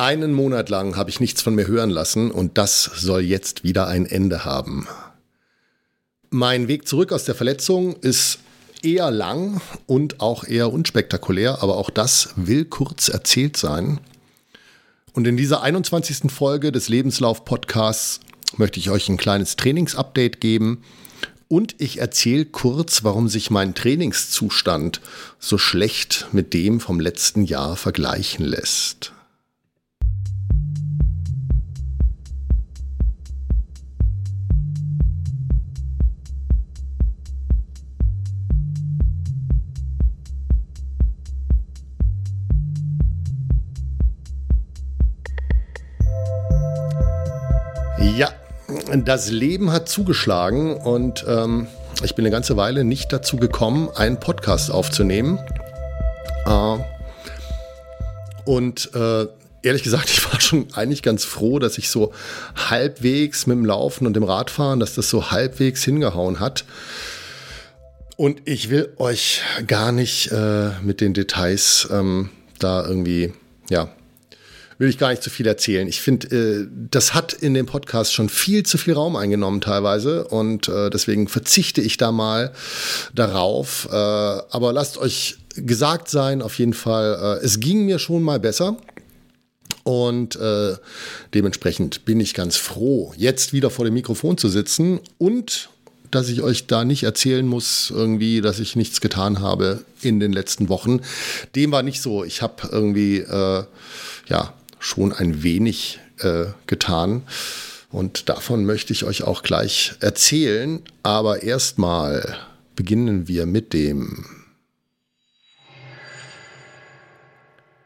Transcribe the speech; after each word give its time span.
Einen 0.00 0.32
Monat 0.32 0.70
lang 0.70 0.96
habe 0.96 1.10
ich 1.10 1.20
nichts 1.20 1.42
von 1.42 1.54
mir 1.54 1.66
hören 1.66 1.90
lassen 1.90 2.30
und 2.30 2.56
das 2.56 2.84
soll 2.84 3.20
jetzt 3.20 3.64
wieder 3.64 3.86
ein 3.86 4.06
Ende 4.06 4.46
haben. 4.46 4.88
Mein 6.30 6.68
Weg 6.68 6.88
zurück 6.88 7.12
aus 7.12 7.26
der 7.26 7.34
Verletzung 7.34 7.96
ist 7.96 8.38
eher 8.82 9.10
lang 9.10 9.60
und 9.84 10.20
auch 10.20 10.44
eher 10.44 10.72
unspektakulär, 10.72 11.62
aber 11.62 11.76
auch 11.76 11.90
das 11.90 12.30
will 12.36 12.64
kurz 12.64 13.10
erzählt 13.10 13.58
sein. 13.58 14.00
Und 15.12 15.26
in 15.26 15.36
dieser 15.36 15.60
21. 15.60 16.32
Folge 16.32 16.72
des 16.72 16.88
Lebenslauf-Podcasts 16.88 18.20
möchte 18.56 18.80
ich 18.80 18.88
euch 18.88 19.06
ein 19.10 19.18
kleines 19.18 19.56
Trainingsupdate 19.56 20.40
geben 20.40 20.82
und 21.48 21.74
ich 21.76 21.98
erzähle 21.98 22.46
kurz, 22.46 23.04
warum 23.04 23.28
sich 23.28 23.50
mein 23.50 23.74
Trainingszustand 23.74 25.02
so 25.38 25.58
schlecht 25.58 26.28
mit 26.32 26.54
dem 26.54 26.80
vom 26.80 27.00
letzten 27.00 27.44
Jahr 27.44 27.76
vergleichen 27.76 28.46
lässt. 28.46 29.12
Ja, 48.00 48.32
das 49.04 49.30
Leben 49.30 49.72
hat 49.72 49.88
zugeschlagen 49.88 50.74
und 50.74 51.24
ähm, 51.28 51.66
ich 52.02 52.14
bin 52.14 52.24
eine 52.24 52.30
ganze 52.32 52.56
Weile 52.56 52.82
nicht 52.82 53.12
dazu 53.12 53.36
gekommen, 53.36 53.90
einen 53.94 54.18
Podcast 54.18 54.70
aufzunehmen. 54.70 55.38
Äh, 56.46 56.78
und 58.44 58.94
äh, 58.94 59.26
ehrlich 59.62 59.82
gesagt, 59.82 60.08
ich 60.10 60.24
war 60.32 60.40
schon 60.40 60.68
eigentlich 60.72 61.02
ganz 61.02 61.24
froh, 61.24 61.58
dass 61.58 61.76
ich 61.76 61.90
so 61.90 62.12
halbwegs 62.56 63.46
mit 63.46 63.58
dem 63.58 63.66
Laufen 63.66 64.06
und 64.06 64.14
dem 64.14 64.24
Radfahren, 64.24 64.80
dass 64.80 64.94
das 64.94 65.10
so 65.10 65.30
halbwegs 65.30 65.84
hingehauen 65.84 66.40
hat. 66.40 66.64
Und 68.16 68.42
ich 68.46 68.70
will 68.70 68.94
euch 68.96 69.42
gar 69.66 69.92
nicht 69.92 70.30
äh, 70.32 70.70
mit 70.82 71.00
den 71.00 71.12
Details 71.14 71.88
ähm, 71.90 72.30
da 72.58 72.82
irgendwie, 72.84 73.32
ja, 73.68 73.88
will 74.80 74.88
ich 74.88 74.96
gar 74.96 75.10
nicht 75.10 75.22
zu 75.22 75.28
viel 75.28 75.46
erzählen. 75.46 75.86
Ich 75.86 76.00
finde, 76.00 76.26
äh, 76.34 76.66
das 76.90 77.12
hat 77.12 77.34
in 77.34 77.52
dem 77.52 77.66
Podcast 77.66 78.14
schon 78.14 78.30
viel 78.30 78.64
zu 78.64 78.78
viel 78.78 78.94
Raum 78.94 79.14
eingenommen 79.14 79.60
teilweise 79.60 80.24
und 80.24 80.68
äh, 80.68 80.88
deswegen 80.88 81.28
verzichte 81.28 81.82
ich 81.82 81.98
da 81.98 82.12
mal 82.12 82.52
darauf. 83.14 83.88
Äh, 83.92 83.94
aber 83.94 84.72
lasst 84.72 84.96
euch 84.96 85.36
gesagt 85.54 86.08
sein, 86.08 86.40
auf 86.40 86.58
jeden 86.58 86.72
Fall, 86.72 87.38
äh, 87.42 87.44
es 87.44 87.60
ging 87.60 87.84
mir 87.84 87.98
schon 87.98 88.22
mal 88.22 88.40
besser. 88.40 88.78
Und 89.82 90.36
äh, 90.36 90.76
dementsprechend 91.34 92.06
bin 92.06 92.18
ich 92.18 92.32
ganz 92.32 92.56
froh, 92.56 93.12
jetzt 93.16 93.52
wieder 93.52 93.70
vor 93.70 93.84
dem 93.84 93.94
Mikrofon 93.94 94.38
zu 94.38 94.48
sitzen 94.48 95.00
und 95.18 95.68
dass 96.10 96.28
ich 96.28 96.42
euch 96.42 96.66
da 96.66 96.84
nicht 96.84 97.02
erzählen 97.02 97.46
muss, 97.46 97.90
irgendwie, 97.90 98.40
dass 98.40 98.60
ich 98.60 98.76
nichts 98.76 99.00
getan 99.00 99.40
habe 99.40 99.84
in 100.02 100.20
den 100.20 100.32
letzten 100.32 100.68
Wochen. 100.68 101.00
Dem 101.54 101.70
war 101.70 101.82
nicht 101.82 102.02
so. 102.02 102.24
Ich 102.24 102.42
habe 102.42 102.68
irgendwie, 102.72 103.18
äh, 103.18 103.64
ja, 104.28 104.54
schon 104.80 105.12
ein 105.12 105.44
wenig 105.44 106.00
äh, 106.18 106.46
getan. 106.66 107.22
Und 107.90 108.28
davon 108.28 108.64
möchte 108.64 108.92
ich 108.92 109.04
euch 109.04 109.22
auch 109.22 109.42
gleich 109.42 109.92
erzählen. 110.00 110.82
Aber 111.02 111.42
erstmal 111.42 112.36
beginnen 112.74 113.28
wir 113.28 113.46
mit 113.46 113.72
dem 113.72 114.26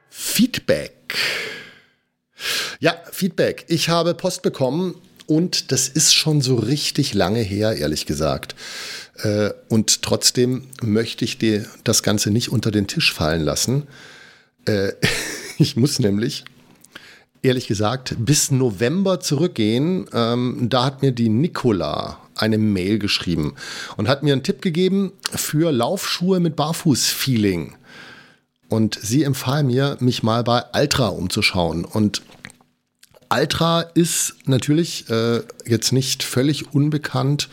Feedback. 0.08 1.18
Ja, 2.80 2.96
Feedback. 3.12 3.64
Ich 3.68 3.88
habe 3.88 4.14
Post 4.14 4.42
bekommen 4.42 4.94
und 5.26 5.72
das 5.72 5.88
ist 5.88 6.14
schon 6.14 6.40
so 6.40 6.56
richtig 6.56 7.14
lange 7.14 7.40
her, 7.40 7.76
ehrlich 7.76 8.06
gesagt. 8.06 8.54
Äh, 9.22 9.50
und 9.68 10.02
trotzdem 10.02 10.68
möchte 10.82 11.24
ich 11.24 11.38
dir 11.38 11.66
das 11.84 12.02
Ganze 12.02 12.30
nicht 12.30 12.50
unter 12.50 12.70
den 12.70 12.86
Tisch 12.86 13.12
fallen 13.12 13.42
lassen. 13.42 13.86
Äh, 14.66 14.92
ich 15.58 15.76
muss 15.76 15.98
nämlich 15.98 16.44
ehrlich 17.44 17.66
gesagt 17.66 18.16
bis 18.18 18.50
November 18.50 19.20
zurückgehen. 19.20 20.06
Ähm, 20.12 20.66
da 20.68 20.84
hat 20.84 21.02
mir 21.02 21.12
die 21.12 21.28
Nicola 21.28 22.18
eine 22.36 22.58
Mail 22.58 22.98
geschrieben 22.98 23.54
und 23.96 24.08
hat 24.08 24.22
mir 24.22 24.32
einen 24.32 24.42
Tipp 24.42 24.62
gegeben 24.62 25.12
für 25.30 25.70
Laufschuhe 25.70 26.40
mit 26.40 26.56
Barfuß-Feeling. 26.56 27.74
Und 28.68 28.98
sie 29.00 29.22
empfahl 29.22 29.62
mir, 29.62 29.96
mich 30.00 30.22
mal 30.22 30.42
bei 30.42 30.60
Altra 30.72 31.08
umzuschauen. 31.08 31.84
Und 31.84 32.22
Altra 33.28 33.82
ist 33.82 34.34
natürlich 34.46 35.08
äh, 35.10 35.42
jetzt 35.64 35.92
nicht 35.92 36.22
völlig 36.22 36.74
unbekannt. 36.74 37.48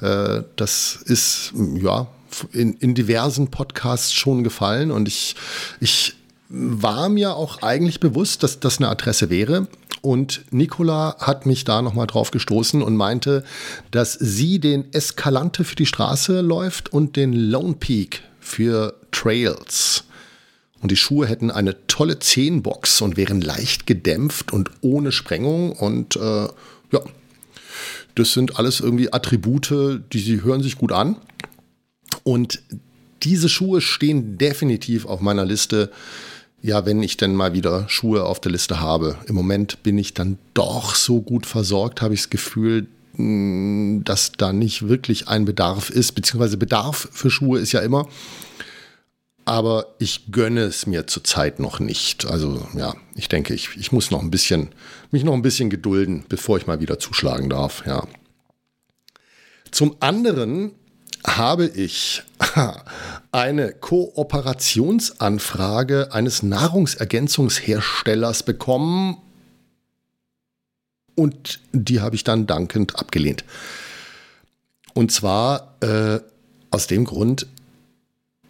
Äh, 0.00 0.42
das 0.56 0.96
ist 1.04 1.52
ja 1.74 2.06
in, 2.52 2.74
in 2.74 2.94
diversen 2.94 3.50
Podcasts 3.50 4.12
schon 4.12 4.44
gefallen 4.44 4.90
und 4.90 5.08
ich, 5.08 5.36
ich 5.80 6.14
war 6.52 7.08
mir 7.08 7.34
auch 7.34 7.62
eigentlich 7.62 7.98
bewusst, 7.98 8.42
dass 8.42 8.60
das 8.60 8.78
eine 8.78 8.90
Adresse 8.90 9.30
wäre. 9.30 9.68
Und 10.02 10.44
Nicola 10.50 11.16
hat 11.18 11.46
mich 11.46 11.64
da 11.64 11.80
nochmal 11.80 12.06
drauf 12.06 12.30
gestoßen 12.30 12.82
und 12.82 12.96
meinte, 12.96 13.44
dass 13.90 14.12
sie 14.14 14.58
den 14.58 14.92
Escalante 14.92 15.64
für 15.64 15.76
die 15.76 15.86
Straße 15.86 16.40
läuft 16.40 16.92
und 16.92 17.16
den 17.16 17.32
Lone 17.32 17.74
Peak 17.74 18.22
für 18.38 18.94
Trails. 19.12 20.04
Und 20.80 20.90
die 20.90 20.96
Schuhe 20.96 21.26
hätten 21.26 21.50
eine 21.50 21.86
tolle 21.86 22.18
Zehenbox 22.18 23.00
und 23.00 23.16
wären 23.16 23.40
leicht 23.40 23.86
gedämpft 23.86 24.52
und 24.52 24.70
ohne 24.82 25.12
Sprengung. 25.12 25.72
Und 25.72 26.16
äh, 26.16 26.48
ja, 26.90 27.00
das 28.14 28.32
sind 28.32 28.58
alles 28.58 28.80
irgendwie 28.80 29.12
Attribute, 29.12 30.02
die 30.12 30.18
sie 30.18 30.42
hören 30.42 30.62
sich 30.62 30.76
gut 30.76 30.92
an. 30.92 31.16
Und 32.24 32.60
diese 33.22 33.48
Schuhe 33.48 33.80
stehen 33.80 34.36
definitiv 34.36 35.06
auf 35.06 35.20
meiner 35.20 35.44
Liste 35.44 35.90
ja, 36.62 36.86
wenn 36.86 37.02
ich 37.02 37.16
denn 37.16 37.34
mal 37.34 37.52
wieder 37.52 37.88
Schuhe 37.88 38.24
auf 38.24 38.40
der 38.40 38.52
Liste 38.52 38.80
habe. 38.80 39.18
Im 39.26 39.34
Moment 39.34 39.82
bin 39.82 39.98
ich 39.98 40.14
dann 40.14 40.38
doch 40.54 40.94
so 40.94 41.20
gut 41.20 41.44
versorgt, 41.44 42.00
habe 42.00 42.14
ich 42.14 42.20
das 42.20 42.30
Gefühl, 42.30 42.86
mm, 43.14 44.04
dass 44.04 44.32
da 44.32 44.52
nicht 44.52 44.88
wirklich 44.88 45.28
ein 45.28 45.44
Bedarf 45.44 45.90
ist, 45.90 46.12
beziehungsweise 46.12 46.56
Bedarf 46.56 47.08
für 47.10 47.30
Schuhe 47.30 47.58
ist 47.58 47.72
ja 47.72 47.80
immer. 47.80 48.08
Aber 49.44 49.86
ich 49.98 50.30
gönne 50.30 50.60
es 50.60 50.86
mir 50.86 51.08
zurzeit 51.08 51.58
noch 51.58 51.80
nicht. 51.80 52.26
Also 52.26 52.64
ja, 52.76 52.94
ich 53.16 53.28
denke, 53.28 53.54
ich, 53.54 53.70
ich 53.76 53.90
muss 53.90 54.12
noch 54.12 54.22
ein 54.22 54.30
bisschen, 54.30 54.68
mich 55.10 55.24
noch 55.24 55.34
ein 55.34 55.42
bisschen 55.42 55.68
gedulden, 55.68 56.24
bevor 56.28 56.58
ich 56.58 56.68
mal 56.68 56.80
wieder 56.80 57.00
zuschlagen 57.00 57.50
darf, 57.50 57.82
ja. 57.86 58.06
Zum 59.72 59.96
anderen 59.98 60.72
habe 61.26 61.66
ich 61.66 62.22
eine 63.32 63.72
Kooperationsanfrage 63.72 66.12
eines 66.12 66.42
Nahrungsergänzungsherstellers 66.42 68.42
bekommen 68.42 69.16
und 71.14 71.60
die 71.72 72.00
habe 72.00 72.16
ich 72.16 72.24
dann 72.24 72.46
dankend 72.46 72.98
abgelehnt. 72.98 73.44
Und 74.94 75.12
zwar 75.12 75.76
äh, 75.80 76.20
aus 76.70 76.86
dem 76.86 77.04
Grund, 77.04 77.46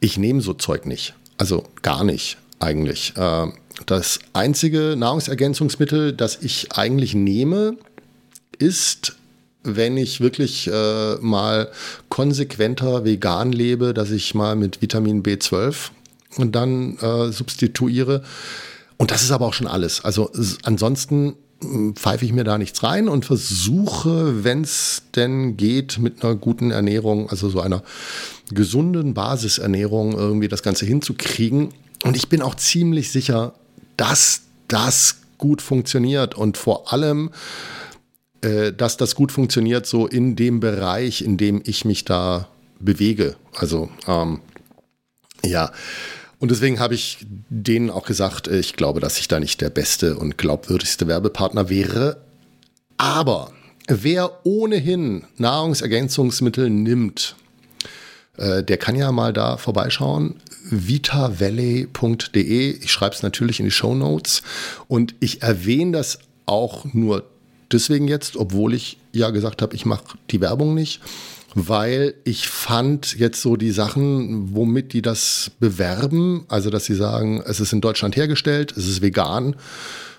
ich 0.00 0.18
nehme 0.18 0.40
so 0.40 0.54
Zeug 0.54 0.86
nicht. 0.86 1.14
Also 1.38 1.64
gar 1.82 2.04
nicht 2.04 2.36
eigentlich. 2.58 3.16
Äh, 3.16 3.46
das 3.86 4.18
einzige 4.32 4.96
Nahrungsergänzungsmittel, 4.96 6.12
das 6.12 6.42
ich 6.42 6.72
eigentlich 6.72 7.14
nehme, 7.14 7.76
ist 8.58 9.16
wenn 9.64 9.96
ich 9.96 10.20
wirklich 10.20 10.68
äh, 10.68 11.14
mal 11.20 11.70
konsequenter 12.08 13.04
vegan 13.04 13.52
lebe, 13.52 13.94
dass 13.94 14.10
ich 14.10 14.34
mal 14.34 14.56
mit 14.56 14.82
Vitamin 14.82 15.22
B12 15.22 15.90
und 16.36 16.54
dann 16.54 16.96
äh, 16.98 17.30
substituiere. 17.30 18.22
Und 18.96 19.10
das 19.10 19.22
ist 19.22 19.30
aber 19.30 19.46
auch 19.46 19.54
schon 19.54 19.66
alles. 19.66 20.04
Also 20.04 20.30
ansonsten 20.64 21.34
hm, 21.60 21.94
pfeife 21.94 22.24
ich 22.24 22.32
mir 22.32 22.44
da 22.44 22.58
nichts 22.58 22.82
rein 22.82 23.08
und 23.08 23.24
versuche, 23.24 24.44
wenn 24.44 24.62
es 24.62 25.02
denn 25.14 25.56
geht, 25.56 25.98
mit 25.98 26.24
einer 26.24 26.34
guten 26.34 26.70
Ernährung, 26.70 27.30
also 27.30 27.48
so 27.48 27.60
einer 27.60 27.82
gesunden 28.50 29.14
Basisernährung 29.14 30.12
irgendwie 30.12 30.48
das 30.48 30.62
Ganze 30.62 30.86
hinzukriegen. 30.86 31.68
Und 32.04 32.16
ich 32.16 32.28
bin 32.28 32.42
auch 32.42 32.56
ziemlich 32.56 33.12
sicher, 33.12 33.54
dass 33.96 34.42
das 34.68 35.16
gut 35.38 35.62
funktioniert 35.62 36.34
und 36.34 36.56
vor 36.56 36.92
allem 36.92 37.30
äh, 38.42 38.72
dass 38.72 38.96
das 38.96 39.14
gut 39.14 39.32
funktioniert, 39.32 39.86
so 39.86 40.06
in 40.06 40.36
dem 40.36 40.60
Bereich, 40.60 41.22
in 41.22 41.36
dem 41.36 41.62
ich 41.64 41.84
mich 41.84 42.04
da 42.04 42.48
bewege. 42.78 43.36
Also 43.54 43.90
ähm, 44.06 44.40
ja. 45.44 45.72
Und 46.38 46.50
deswegen 46.50 46.80
habe 46.80 46.94
ich 46.94 47.18
denen 47.50 47.90
auch 47.90 48.04
gesagt, 48.04 48.48
äh, 48.48 48.58
ich 48.58 48.74
glaube, 48.74 49.00
dass 49.00 49.18
ich 49.18 49.28
da 49.28 49.38
nicht 49.38 49.60
der 49.60 49.70
beste 49.70 50.16
und 50.16 50.38
glaubwürdigste 50.38 51.06
Werbepartner 51.06 51.68
wäre. 51.68 52.20
Aber 52.96 53.52
wer 53.86 54.44
ohnehin 54.44 55.24
Nahrungsergänzungsmittel 55.38 56.68
nimmt, 56.68 57.36
äh, 58.36 58.64
der 58.64 58.76
kann 58.76 58.96
ja 58.96 59.12
mal 59.12 59.32
da 59.32 59.56
vorbeischauen. 59.56 60.40
vitavalley.de. 60.68 62.70
Ich 62.70 62.90
schreibe 62.90 63.14
es 63.14 63.22
natürlich 63.22 63.60
in 63.60 63.66
die 63.66 63.70
Show 63.70 63.94
Notes. 63.94 64.42
Und 64.88 65.14
ich 65.20 65.42
erwähne 65.42 65.92
das 65.92 66.18
auch 66.46 66.92
nur 66.92 67.30
deswegen 67.72 68.08
jetzt, 68.08 68.36
obwohl 68.36 68.74
ich 68.74 68.98
ja 69.12 69.30
gesagt 69.30 69.62
habe, 69.62 69.74
ich 69.74 69.86
mache 69.86 70.04
die 70.30 70.40
Werbung 70.40 70.74
nicht, 70.74 71.00
weil 71.54 72.14
ich 72.24 72.48
fand 72.48 73.18
jetzt 73.18 73.42
so 73.42 73.56
die 73.56 73.72
Sachen, 73.72 74.54
womit 74.54 74.92
die 74.92 75.02
das 75.02 75.50
bewerben, 75.60 76.44
also 76.48 76.70
dass 76.70 76.84
sie 76.84 76.94
sagen, 76.94 77.42
es 77.44 77.60
ist 77.60 77.72
in 77.72 77.80
Deutschland 77.80 78.16
hergestellt, 78.16 78.72
es 78.76 78.86
ist 78.86 79.02
vegan 79.02 79.56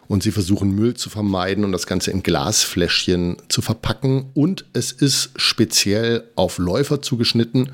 und 0.08 0.22
sie 0.22 0.32
versuchen 0.32 0.76
Müll 0.76 0.94
zu 0.94 1.10
vermeiden 1.10 1.66
und 1.66 1.72
das 1.72 1.88
Ganze 1.88 2.12
in 2.12 2.24
Glasfläschchen 2.24 3.38
zu 3.50 3.62
verpacken 3.62 4.30
und 4.34 4.66
es 4.74 4.92
ist 4.92 5.32
speziell 5.36 6.24
auf 6.36 6.58
Läufer 6.58 7.02
zugeschnitten. 7.02 7.72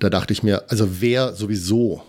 Da 0.00 0.10
dachte 0.10 0.32
ich 0.32 0.42
mir, 0.42 0.70
also 0.70 1.00
wer 1.00 1.34
sowieso 1.34 2.02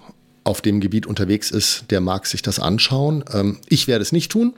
auf 0.43 0.61
dem 0.61 0.79
Gebiet 0.79 1.05
unterwegs 1.05 1.51
ist, 1.51 1.85
der 1.89 1.99
mag 1.99 2.25
sich 2.25 2.41
das 2.41 2.59
anschauen. 2.59 3.23
Ähm, 3.33 3.59
ich 3.67 3.87
werde 3.87 4.01
es 4.01 4.13
nicht 4.13 4.31
tun, 4.31 4.53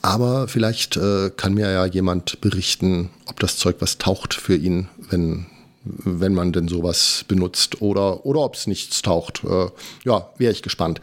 aber 0.00 0.48
vielleicht 0.48 0.96
äh, 0.96 1.30
kann 1.36 1.54
mir 1.54 1.70
ja 1.70 1.84
jemand 1.84 2.40
berichten, 2.40 3.10
ob 3.26 3.38
das 3.40 3.56
Zeug 3.56 3.76
was 3.80 3.98
taucht 3.98 4.34
für 4.34 4.56
ihn, 4.56 4.88
wenn, 5.10 5.46
wenn 5.84 6.34
man 6.34 6.52
denn 6.52 6.68
sowas 6.68 7.24
benutzt 7.28 7.82
oder, 7.82 8.24
oder 8.24 8.40
ob 8.40 8.54
es 8.54 8.66
nichts 8.66 9.02
taucht. 9.02 9.42
Äh, 9.44 9.66
ja, 10.04 10.30
wäre 10.38 10.52
ich 10.52 10.62
gespannt. 10.62 11.00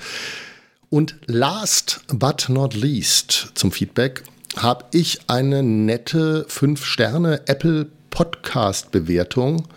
Und 0.90 1.16
last 1.28 2.02
but 2.08 2.50
not 2.50 2.74
least 2.74 3.52
zum 3.54 3.72
Feedback 3.72 4.24
habe 4.58 4.86
ich 4.92 5.20
eine 5.28 5.62
nette 5.62 6.46
5-Sterne 6.50 7.48
Apple 7.48 7.88
Podcast 8.10 8.92
Bewertung. 8.92 9.68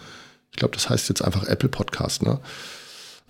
Ich 0.51 0.57
glaube, 0.57 0.75
das 0.75 0.89
heißt 0.89 1.09
jetzt 1.09 1.23
einfach 1.23 1.45
Apple 1.45 1.69
Podcast, 1.69 2.23
ne? 2.23 2.41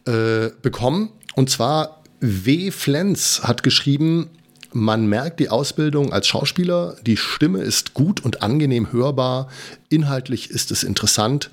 Äh, 0.07 0.51
bekommen. 0.63 1.11
Und 1.35 1.51
zwar 1.51 2.03
W. 2.21 2.71
Flens 2.71 3.43
hat 3.43 3.63
geschrieben, 3.63 4.31
man 4.73 5.07
merkt 5.07 5.41
die 5.41 5.49
Ausbildung 5.49 6.13
als 6.13 6.27
Schauspieler, 6.27 6.97
die 7.07 7.17
Stimme 7.17 7.61
ist 7.61 7.95
gut 7.95 8.21
und 8.21 8.43
angenehm 8.43 8.93
hörbar, 8.93 9.49
inhaltlich 9.89 10.51
ist 10.51 10.71
es 10.71 10.83
interessant, 10.83 11.51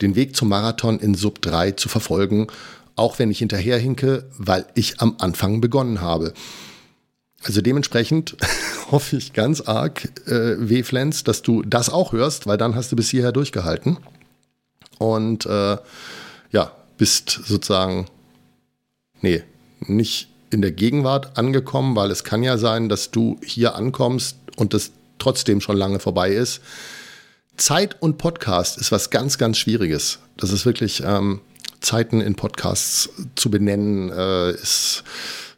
den 0.00 0.14
Weg 0.14 0.36
zum 0.36 0.48
Marathon 0.48 1.00
in 1.00 1.14
Sub 1.14 1.42
3 1.42 1.72
zu 1.72 1.88
verfolgen, 1.88 2.48
auch 2.96 3.18
wenn 3.18 3.30
ich 3.30 3.38
hinterherhinke, 3.38 4.24
weil 4.36 4.66
ich 4.74 5.00
am 5.00 5.16
Anfang 5.18 5.60
begonnen 5.60 6.00
habe. 6.00 6.34
Also 7.44 7.60
dementsprechend 7.60 8.36
hoffe 8.90 9.16
ich 9.16 9.32
ganz 9.32 9.60
arg, 9.60 10.08
äh, 10.26 10.56
W-Flens, 10.68 11.24
dass 11.24 11.42
du 11.42 11.62
das 11.62 11.90
auch 11.90 12.12
hörst, 12.12 12.46
weil 12.46 12.58
dann 12.58 12.74
hast 12.74 12.90
du 12.92 12.96
bis 12.96 13.10
hierher 13.10 13.32
durchgehalten. 13.32 13.98
Und 14.98 15.46
äh, 15.46 15.78
ja, 16.50 16.72
bist 16.96 17.30
sozusagen, 17.44 18.06
nee, 19.20 19.44
nicht 19.80 20.28
in 20.50 20.62
der 20.62 20.72
Gegenwart 20.72 21.36
angekommen, 21.38 21.96
weil 21.96 22.10
es 22.10 22.24
kann 22.24 22.42
ja 22.42 22.58
sein, 22.58 22.88
dass 22.88 23.10
du 23.10 23.38
hier 23.44 23.74
ankommst 23.74 24.36
und 24.56 24.74
das 24.74 24.92
trotzdem 25.18 25.60
schon 25.60 25.76
lange 25.76 25.98
vorbei 25.98 26.30
ist. 26.30 26.60
Zeit 27.56 28.00
und 28.00 28.18
Podcast 28.18 28.78
ist 28.78 28.92
was 28.92 29.10
ganz, 29.10 29.36
ganz 29.36 29.58
Schwieriges. 29.58 30.20
Das 30.36 30.52
ist 30.52 30.64
wirklich 30.64 31.02
ähm, 31.04 31.40
Zeiten 31.80 32.20
in 32.20 32.34
Podcasts 32.34 33.10
zu 33.34 33.50
benennen, 33.50 34.10
äh, 34.10 34.52
ist 34.52 35.04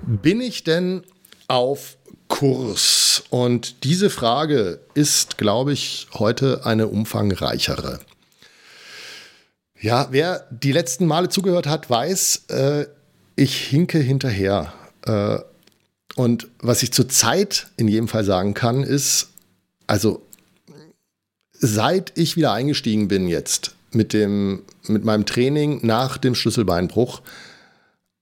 bin 0.06 0.42
ich 0.42 0.64
denn 0.64 1.04
auf 1.48 1.98
Kurs? 2.32 3.24
Und 3.30 3.84
diese 3.84 4.10
Frage 4.10 4.80
ist, 4.96 5.38
glaube 5.38 5.74
ich, 5.74 6.08
heute 6.14 6.66
eine 6.66 6.88
umfangreichere. 6.88 8.00
Ja, 9.80 10.08
wer 10.12 10.48
die 10.50 10.72
letzten 10.72 11.06
Male 11.06 11.30
zugehört 11.30 11.68
hat, 11.68 11.90
weiß, 11.90 12.46
äh, 12.48 12.86
ich 13.36 13.58
hinke 13.58 14.00
hinterher. 14.00 14.74
Äh, 15.06 15.40
und 16.16 16.48
was 16.60 16.82
ich 16.84 16.94
zurzeit 16.94 17.68
in 17.78 17.88
jedem 17.88 18.08
Fall 18.08 18.24
sagen 18.24 18.54
kann, 18.54 18.84
ist, 18.84 19.30
also 19.86 20.26
seit 21.54 22.18
ich 22.18 22.38
wieder 22.38 22.54
eingestiegen 22.54 23.08
bin 23.08 23.28
jetzt 23.28 23.76
mit, 23.92 24.14
dem, 24.14 24.64
mit 24.88 25.04
meinem 25.04 25.26
Training 25.26 25.86
nach 25.86 26.18
dem 26.18 26.34
Schlüsselbeinbruch, 26.34 27.22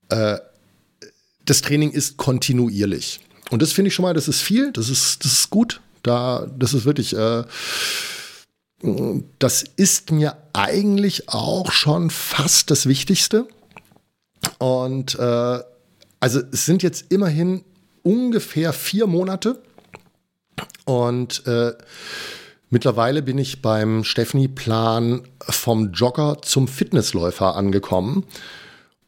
äh, 0.09 0.39
das 1.45 1.61
Training 1.61 1.91
ist 1.91 2.17
kontinuierlich. 2.17 3.19
Und 3.49 3.61
das 3.61 3.71
finde 3.71 3.89
ich 3.89 3.95
schon 3.95 4.03
mal, 4.03 4.13
das 4.13 4.27
ist 4.27 4.41
viel, 4.41 4.71
das 4.71 4.89
ist, 4.89 5.23
das 5.25 5.33
ist 5.33 5.49
gut. 5.49 5.81
Da, 6.03 6.47
das 6.57 6.73
ist 6.73 6.85
wirklich, 6.85 7.15
äh, 7.15 7.43
das 9.39 9.63
ist 9.75 10.11
mir 10.11 10.37
eigentlich 10.53 11.29
auch 11.29 11.71
schon 11.71 12.09
fast 12.09 12.71
das 12.71 12.85
Wichtigste. 12.85 13.47
Und 14.57 15.17
äh, 15.19 15.59
also 16.19 16.41
es 16.51 16.65
sind 16.65 16.83
jetzt 16.83 17.11
immerhin 17.11 17.63
ungefähr 18.03 18.73
vier 18.73 19.07
Monate. 19.07 19.61
Und 20.85 21.45
äh, 21.45 21.73
mittlerweile 22.69 23.21
bin 23.21 23.37
ich 23.37 23.61
beim 23.61 24.03
Stephanie-Plan 24.03 25.23
vom 25.41 25.91
Jogger 25.91 26.37
zum 26.41 26.67
Fitnessläufer 26.67 27.55
angekommen. 27.55 28.25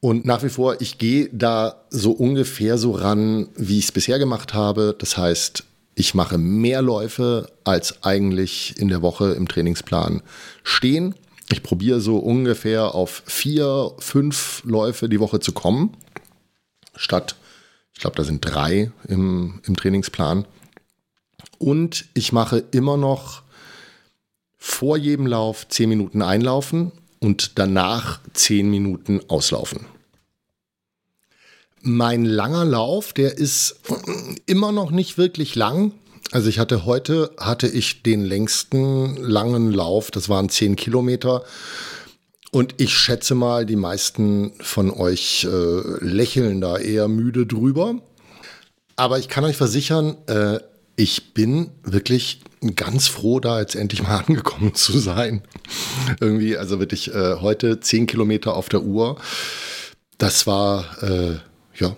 Und 0.01 0.25
nach 0.25 0.43
wie 0.43 0.50
vor, 0.50 0.81
ich 0.81 0.98
gehe 0.98 1.29
da 1.31 1.86
so 1.91 2.12
ungefähr 2.12 2.79
so 2.79 2.91
ran, 2.91 3.48
wie 3.55 3.77
ich 3.77 3.86
es 3.86 3.91
bisher 3.91 4.17
gemacht 4.17 4.55
habe. 4.55 4.96
Das 4.98 5.15
heißt, 5.15 5.63
ich 5.93 6.15
mache 6.15 6.39
mehr 6.39 6.81
Läufe, 6.81 7.51
als 7.63 8.03
eigentlich 8.03 8.75
in 8.79 8.88
der 8.88 9.03
Woche 9.03 9.34
im 9.34 9.48
Trainingsplan 9.48 10.24
stehen. 10.63 11.13
Ich 11.51 11.62
probiere 11.62 12.01
so 12.01 12.17
ungefähr 12.17 12.96
auf 12.96 13.22
vier, 13.27 13.91
fünf 14.00 14.63
Läufe 14.65 15.08
die 15.08 15.20
Woche 15.20 15.39
zu 15.39 15.51
kommen, 15.51 15.96
statt, 16.96 17.36
ich 17.93 18.00
glaube, 18.00 18.15
da 18.15 18.24
sind 18.24 18.41
drei 18.41 18.91
im, 19.08 19.62
im 19.67 19.75
Trainingsplan. 19.75 20.46
Und 21.60 22.05
ich 22.15 22.31
mache 22.31 22.63
immer 22.72 22.98
noch 22.98 23.43
vor 24.58 24.98
jedem 24.98 25.27
Lauf 25.27 25.67
zehn 25.67 25.89
Minuten 25.89 26.24
einlaufen 26.24 26.91
und 27.22 27.58
danach 27.60 28.20
zehn 28.34 28.70
Minuten 28.70 29.22
auslaufen. 29.30 29.86
Mein 31.82 32.25
langer 32.25 32.66
Lauf, 32.66 33.13
der 33.13 33.38
ist 33.38 33.80
immer 34.46 34.72
noch 34.72 34.92
nicht 34.92 35.18
wirklich 35.18 35.56
lang. 35.56 35.94
Also 36.32 36.50
ich 36.50 36.60
hatte 36.60 36.86
heute, 36.86 37.32
hatte 37.38 37.68
ich 37.68 38.04
den 38.04 38.24
längsten 38.24 39.16
langen 39.18 39.72
Lauf, 39.72 40.12
das 40.12 40.30
waren 40.30 40.50
zehn 40.50 40.75
Kilometer. 40.75 41.44
Und 42.51 42.75
ich 42.78 42.94
schätze 42.94 43.34
mal, 43.34 43.66
die 43.66 43.78
meisten 43.78 44.51
von 44.60 44.92
euch 44.92 45.46
äh, 45.46 46.06
lächeln 46.06 46.60
da 46.60 46.78
eher 46.78 47.08
müde 47.08 47.46
drüber. 47.46 48.01
Aber 48.96 49.20
ich 49.20 49.30
kann 49.30 49.46
euch 49.46 49.58
versichern, 49.58 50.18
äh, 50.28 50.60
ich 50.96 51.34
bin 51.34 51.72
wirklich 51.84 52.42
ganz 52.75 53.08
froh, 53.08 53.39
da 53.39 53.60
jetzt 53.60 53.75
endlich 53.75 54.03
mal 54.03 54.18
angekommen 54.27 54.74
zu 54.75 55.00
sein. 55.00 55.41
Irgendwie, 56.20 56.58
also 56.58 56.80
wirklich 56.80 57.13
äh, 57.13 57.36
heute 57.41 57.80
zehn 57.80 58.08
Kilometer 58.08 58.56
auf 58.56 58.70
der 58.70 58.84
Uhr. 58.84 59.20
Das 60.18 60.46
war 60.46 61.01
äh, 61.03 61.39
ja 61.75 61.96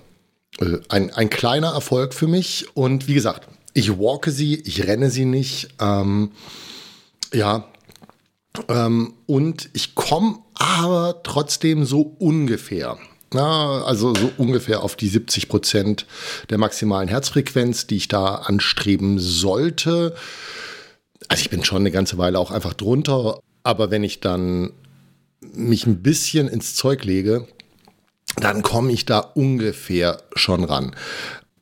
äh, 0.60 0.80
ein, 0.90 1.12
ein 1.12 1.30
kleiner 1.30 1.74
Erfolg 1.74 2.14
für 2.14 2.28
mich. 2.28 2.68
Und 2.76 3.08
wie 3.08 3.14
gesagt, 3.14 3.48
ich 3.74 3.98
walke 3.98 4.32
sie, 4.32 4.56
ich 4.56 4.88
renne 4.88 5.10
sie 5.10 5.26
nicht. 5.26 5.70
Ähm, 5.80 6.32
ja, 7.34 7.68
ähm, 8.70 9.16
und 9.26 9.70
ich 9.74 9.96
komme 9.96 10.40
aber 10.54 11.22
trotzdem 11.24 11.86
so 11.86 12.16
ungefähr. 12.20 12.98
Ja, 13.34 13.84
also 13.84 14.14
so 14.14 14.32
ungefähr 14.38 14.84
auf 14.84 14.96
die 14.96 15.08
70 15.08 15.50
Prozent 15.50 16.06
der 16.50 16.58
maximalen 16.58 17.10
Herzfrequenz, 17.10 17.88
die 17.88 17.98
ich 17.98 18.08
da 18.08 18.36
anstreben 18.36 19.18
sollte. 19.20 20.16
Also 21.28 21.42
ich 21.42 21.50
bin 21.50 21.64
schon 21.64 21.80
eine 21.80 21.92
ganze 21.92 22.18
Weile 22.18 22.38
auch 22.38 22.52
einfach 22.52 22.74
drunter, 22.74 23.40
aber 23.64 23.92
wenn 23.92 24.04
ich 24.04 24.20
dann 24.20 24.72
mich 25.42 25.86
ein 25.88 26.02
bisschen 26.02 26.48
ins 26.48 26.76
Zeug 26.76 27.04
lege, 27.04 27.48
dann 28.38 28.62
komme 28.62 28.92
ich 28.92 29.06
da 29.06 29.20
ungefähr 29.20 30.22
schon 30.36 30.64
ran. 30.64 30.96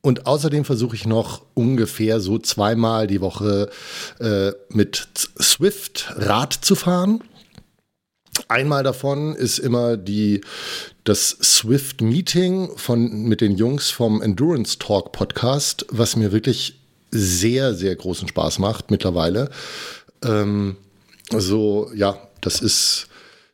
Und 0.01 0.25
außerdem 0.25 0.66
versuche 0.66 0.96
ich 0.96 1.06
noch 1.06 1.44
ungefähr 1.54 2.20
so 2.20 2.40
zweimal 2.40 3.06
die 3.06 3.22
Woche 3.22 3.70
äh, 4.20 4.51
mit 4.70 5.08
Swift 5.40 6.13
Rad 6.18 6.54
zu 6.54 6.75
fahren. 6.75 7.24
Einmal 8.48 8.83
davon 8.83 9.36
ist 9.36 9.60
immer 9.60 9.98
die, 9.98 10.41
das 11.03 11.29
Swift 11.41 12.01
Meeting 12.01 12.69
von, 12.75 13.24
mit 13.24 13.41
den 13.41 13.55
Jungs 13.55 13.89
vom 13.89 14.21
Endurance 14.21 14.77
Talk 14.79 15.12
Podcast, 15.12 15.86
was 15.89 16.15
mir 16.15 16.31
wirklich 16.31 16.79
sehr, 17.12 17.74
sehr 17.74 17.95
großen 17.95 18.27
Spaß 18.27 18.60
macht 18.60 18.91
mittlerweile. 18.91 19.50
Ähm, 20.24 20.77
also 21.33 21.91
ja, 21.95 22.17
das 22.41 22.62
ist, 22.62 23.07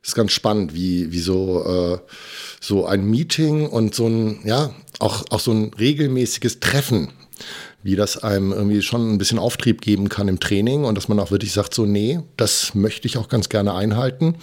ist 0.04 0.16
ganz 0.16 0.32
spannend, 0.32 0.74
wie, 0.74 1.12
wie 1.12 1.20
so, 1.20 1.64
äh, 1.66 1.98
so 2.62 2.86
ein 2.86 3.06
Meeting 3.06 3.68
und 3.68 3.96
so 3.96 4.08
ein, 4.08 4.40
ja, 4.46 4.74
auch, 5.00 5.26
auch 5.30 5.40
so 5.40 5.52
ein 5.52 5.74
regelmäßiges 5.74 6.60
Treffen, 6.60 7.10
wie 7.84 7.96
das 7.96 8.18
einem 8.18 8.52
irgendwie 8.52 8.82
schon 8.82 9.14
ein 9.14 9.18
bisschen 9.18 9.40
Auftrieb 9.40 9.82
geben 9.82 10.10
kann 10.10 10.28
im 10.28 10.40
Training 10.40 10.86
und 10.86 10.96
dass 10.96 11.08
man 11.08 11.20
auch 11.20 11.32
wirklich 11.32 11.52
sagt, 11.54 11.74
so, 11.74 11.86
nee, 11.86 12.20
das 12.36 12.74
möchte 12.76 13.08
ich 13.08 13.18
auch 13.18 13.30
ganz 13.30 13.50
gerne 13.50 13.74
einhalten. 13.74 14.36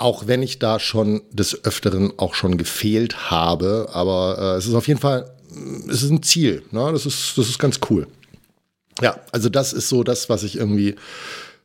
Auch 0.00 0.26
wenn 0.26 0.42
ich 0.42 0.58
da 0.58 0.80
schon 0.80 1.20
des 1.30 1.64
Öfteren 1.64 2.14
auch 2.16 2.34
schon 2.34 2.56
gefehlt 2.56 3.30
habe, 3.30 3.90
aber 3.92 4.38
äh, 4.38 4.56
es 4.56 4.66
ist 4.66 4.72
auf 4.72 4.88
jeden 4.88 4.98
Fall, 4.98 5.30
es 5.90 6.02
ist 6.02 6.10
ein 6.10 6.22
Ziel, 6.22 6.62
ne? 6.70 6.90
das, 6.90 7.04
ist, 7.04 7.36
das 7.36 7.50
ist 7.50 7.58
ganz 7.58 7.80
cool. 7.90 8.06
Ja, 9.02 9.20
also 9.30 9.50
das 9.50 9.74
ist 9.74 9.90
so 9.90 10.02
das, 10.02 10.30
was 10.30 10.42
ich 10.42 10.56
irgendwie 10.56 10.96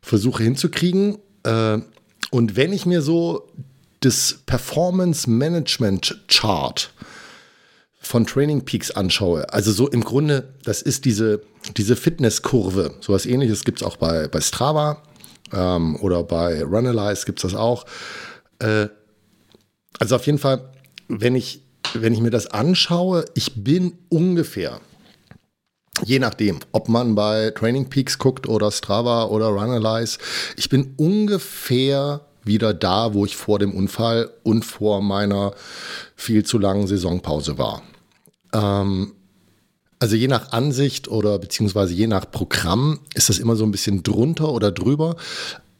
versuche 0.02 0.44
hinzukriegen. 0.44 1.18
Äh, 1.44 1.80
und 2.30 2.58
wenn 2.58 2.74
ich 2.74 2.86
mir 2.86 3.02
so 3.02 3.48
das 4.02 4.40
Performance 4.46 5.30
Management 5.30 6.22
Chart 6.28 6.92
von 8.02 8.26
Training 8.26 8.66
Peaks 8.66 8.92
anschaue, 8.92 9.52
also 9.54 9.72
so 9.72 9.88
im 9.88 10.04
Grunde, 10.04 10.54
das 10.66 10.82
ist 10.82 11.06
diese, 11.06 11.42
diese 11.78 11.96
Fitnesskurve. 11.96 12.96
Sowas 13.00 13.26
ähnliches 13.26 13.64
gibt 13.64 13.80
es 13.80 13.88
auch 13.88 13.96
bei, 13.96 14.28
bei 14.28 14.42
Strava 14.42 15.02
ähm, 15.54 15.96
oder 15.98 16.24
bei 16.24 16.64
Runalyze 16.64 17.26
gibt 17.26 17.44
es 17.44 17.52
das 17.52 17.60
auch. 17.60 17.86
Äh, 18.60 18.88
also 20.00 20.16
auf 20.16 20.26
jeden 20.26 20.40
Fall, 20.40 20.70
wenn 21.08 21.36
ich, 21.36 21.62
wenn 21.94 22.14
ich 22.14 22.22
mir 22.22 22.32
das 22.32 22.48
anschaue, 22.48 23.26
ich 23.34 23.64
bin 23.64 23.94
ungefähr, 24.10 24.80
je 26.04 26.20
nachdem, 26.20 26.60
ob 26.72 26.90
man 26.90 27.16
bei 27.16 27.52
Training 27.52 27.90
Peaks 27.90 28.18
guckt 28.18 28.48
oder 28.48 28.72
Strava 28.72 29.26
oder 29.26 29.48
Runalyze, 29.48 30.20
ich 30.58 30.70
bin 30.70 30.94
ungefähr 30.98 32.22
wieder 32.44 32.74
da, 32.74 33.14
wo 33.14 33.26
ich 33.26 33.36
vor 33.36 33.60
dem 33.60 33.74
Unfall 33.74 34.30
und 34.44 34.64
vor 34.64 35.02
meiner 35.02 35.54
viel 36.16 36.46
zu 36.46 36.60
langen 36.60 36.88
Saisonpause 36.88 37.58
war. 37.58 37.82
Ähm, 38.54 39.14
also 40.00 40.16
je 40.16 40.28
nach 40.28 40.52
Ansicht 40.52 41.08
oder 41.08 41.40
beziehungsweise 41.40 41.94
je 41.94 42.08
nach 42.08 42.30
Programm 42.30 43.00
ist 43.14 43.30
das 43.30 43.40
immer 43.40 43.56
so 43.56 43.64
ein 43.64 43.72
bisschen 43.72 44.04
drunter 44.04 44.52
oder 44.52 44.72
drüber. 44.72 45.16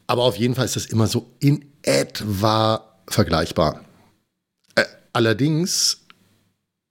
Aber 0.06 0.22
auf 0.22 0.36
jeden 0.36 0.54
Fall 0.54 0.64
ist 0.64 0.76
das 0.76 0.86
immer 0.86 1.06
so 1.06 1.30
in 1.38 1.64
etwa 1.82 2.98
vergleichbar. 3.08 3.84
Äh, 4.74 4.84
allerdings 5.12 5.98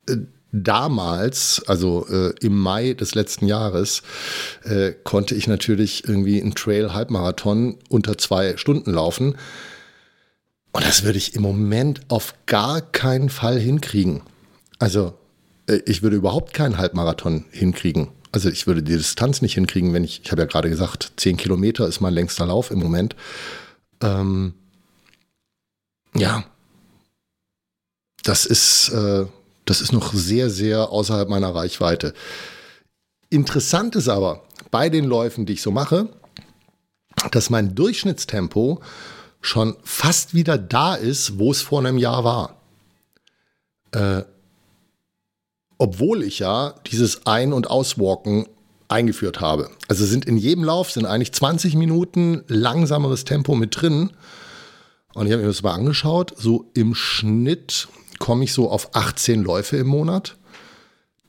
äh, 0.07 0.17
damals, 0.51 1.63
also 1.67 2.07
äh, 2.07 2.33
im 2.41 2.57
Mai 2.57 2.93
des 2.93 3.15
letzten 3.15 3.47
Jahres, 3.47 4.03
äh, 4.63 4.91
konnte 5.03 5.35
ich 5.35 5.47
natürlich 5.47 6.07
irgendwie 6.07 6.41
einen 6.41 6.55
Trail-Halbmarathon 6.55 7.77
unter 7.89 8.17
zwei 8.17 8.57
Stunden 8.57 8.91
laufen. 8.91 9.35
Und 10.71 10.85
das 10.85 11.03
würde 11.03 11.17
ich 11.17 11.35
im 11.35 11.41
Moment 11.41 12.01
auf 12.09 12.35
gar 12.45 12.81
keinen 12.81 13.29
Fall 13.29 13.59
hinkriegen. 13.59 14.21
Also 14.77 15.17
ich 15.67 16.03
würde 16.03 16.15
überhaupt 16.15 16.53
keinen 16.53 16.77
Halbmarathon 16.77 17.45
hinkriegen. 17.51 18.09
Also 18.31 18.49
ich 18.49 18.67
würde 18.67 18.83
die 18.83 18.97
Distanz 18.97 19.41
nicht 19.41 19.53
hinkriegen, 19.55 19.93
wenn 19.93 20.03
ich, 20.03 20.21
ich 20.23 20.31
habe 20.31 20.41
ja 20.41 20.47
gerade 20.47 20.69
gesagt, 20.69 21.13
zehn 21.15 21.37
Kilometer 21.37 21.87
ist 21.87 22.01
mein 22.01 22.13
längster 22.13 22.45
Lauf 22.45 22.69
im 22.69 22.79
Moment. 22.79 23.15
Ähm, 24.01 24.53
ja, 26.13 26.43
das 28.23 28.45
ist, 28.45 28.89
äh, 28.89 29.25
das 29.65 29.81
ist 29.81 29.93
noch 29.93 30.13
sehr, 30.13 30.49
sehr 30.49 30.89
außerhalb 30.89 31.29
meiner 31.29 31.55
Reichweite. 31.55 32.13
Interessant 33.29 33.95
ist 33.95 34.09
aber 34.09 34.43
bei 34.71 34.89
den 34.89 35.05
Läufen, 35.05 35.45
die 35.45 35.53
ich 35.53 35.61
so 35.61 35.71
mache, 35.71 36.09
dass 37.31 37.49
mein 37.49 37.75
Durchschnittstempo 37.75 38.81
schon 39.41 39.75
fast 39.83 40.33
wieder 40.33 40.57
da 40.57 40.95
ist, 40.95 41.39
wo 41.39 41.51
es 41.51 41.61
vor 41.61 41.79
einem 41.79 41.97
Jahr 41.97 42.23
war. 42.23 42.61
Äh, 43.91 44.23
obwohl 45.77 46.23
ich 46.23 46.39
ja 46.39 46.75
dieses 46.87 47.25
Ein- 47.25 47.53
und 47.53 47.69
Auswalken 47.69 48.47
eingeführt 48.87 49.41
habe. 49.41 49.69
Also 49.87 50.05
sind 50.05 50.25
in 50.25 50.37
jedem 50.37 50.63
Lauf 50.63 50.91
sind 50.91 51.05
eigentlich 51.05 51.33
20 51.33 51.75
Minuten 51.75 52.43
langsameres 52.47 53.25
Tempo 53.25 53.55
mit 53.55 53.81
drin. 53.81 54.11
Und 55.13 55.27
ich 55.27 55.33
habe 55.33 55.41
mir 55.41 55.47
das 55.47 55.63
mal 55.63 55.73
angeschaut. 55.73 56.33
So 56.37 56.69
im 56.73 56.93
Schnitt 56.93 57.87
komme 58.19 58.43
ich 58.43 58.53
so 58.53 58.69
auf 58.69 58.95
18 58.95 59.43
Läufe 59.43 59.77
im 59.77 59.87
Monat. 59.87 60.37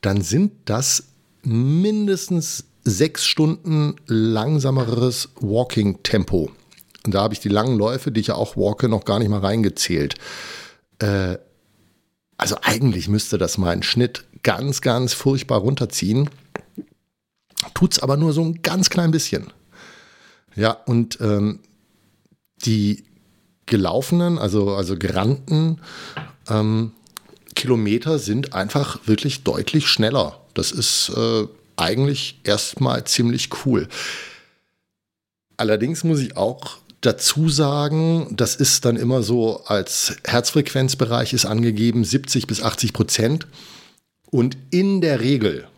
Dann 0.01 0.21
sind 0.21 0.53
das 0.67 1.05
mindestens 1.43 2.65
sechs 2.85 3.25
Stunden 3.25 3.97
langsameres 4.07 5.31
Walking-Tempo. 5.41 6.51
Und 7.05 7.15
da 7.15 7.23
habe 7.23 7.35
ich 7.35 7.41
die 7.41 7.49
langen 7.49 7.79
Läufe, 7.79 8.13
die 8.13 8.21
ich 8.21 8.29
ja 8.29 8.35
auch 8.35 8.57
walke, 8.57 8.89
noch 8.89 9.05
gar 9.05 9.19
nicht 9.19 9.29
mal 9.29 9.41
reingezählt. 9.41 10.17
Äh, 10.99 11.39
also 12.37 12.57
eigentlich 12.63 13.09
müsste 13.09 13.39
das 13.39 13.59
mal 13.59 13.71
ein 13.71 13.83
Schnitt 13.83 14.26
ganz, 14.43 14.81
ganz 14.81 15.13
furchtbar 15.15 15.59
runterziehen. 15.61 16.31
Tut 17.75 17.93
es 17.93 17.99
aber 17.99 18.17
nur 18.17 18.33
so 18.33 18.43
ein 18.43 18.63
ganz 18.63 18.91
klein 18.91 19.11
bisschen. 19.11 19.53
Ja, 20.55 20.71
und 20.71 21.21
ähm, 21.21 21.61
die 22.65 23.05
gelaufenen, 23.67 24.39
also, 24.39 24.75
also 24.75 24.97
gerannten 24.97 25.81
ähm, 26.49 26.93
Kilometer 27.55 28.19
sind 28.19 28.55
einfach 28.55 29.07
wirklich 29.07 29.43
deutlich 29.43 29.89
schneller. 29.89 30.41
Das 30.55 30.73
ist 30.73 31.11
äh, 31.17 31.47
eigentlich 31.77 32.41
erstmal 32.45 33.05
ziemlich 33.05 33.51
cool. 33.65 33.89
Allerdings 35.57 36.05
muss 36.05 36.21
ich 36.21 36.37
auch 36.37 36.79
dazu 37.01 37.49
sagen, 37.49 38.29
das 38.37 38.57
ist 38.57 38.85
dann 38.85 38.97
immer 38.97 39.23
so 39.23 39.65
als 39.65 40.17
Herzfrequenzbereich 40.25 41.33
ist 41.33 41.45
angegeben 41.45 42.05
70 42.05 42.47
bis 42.47 42.63
80 42.63 42.93
Prozent. 42.93 43.47
Und 44.31 44.57
in 44.71 45.01
der 45.01 45.21
Regel 45.21 45.69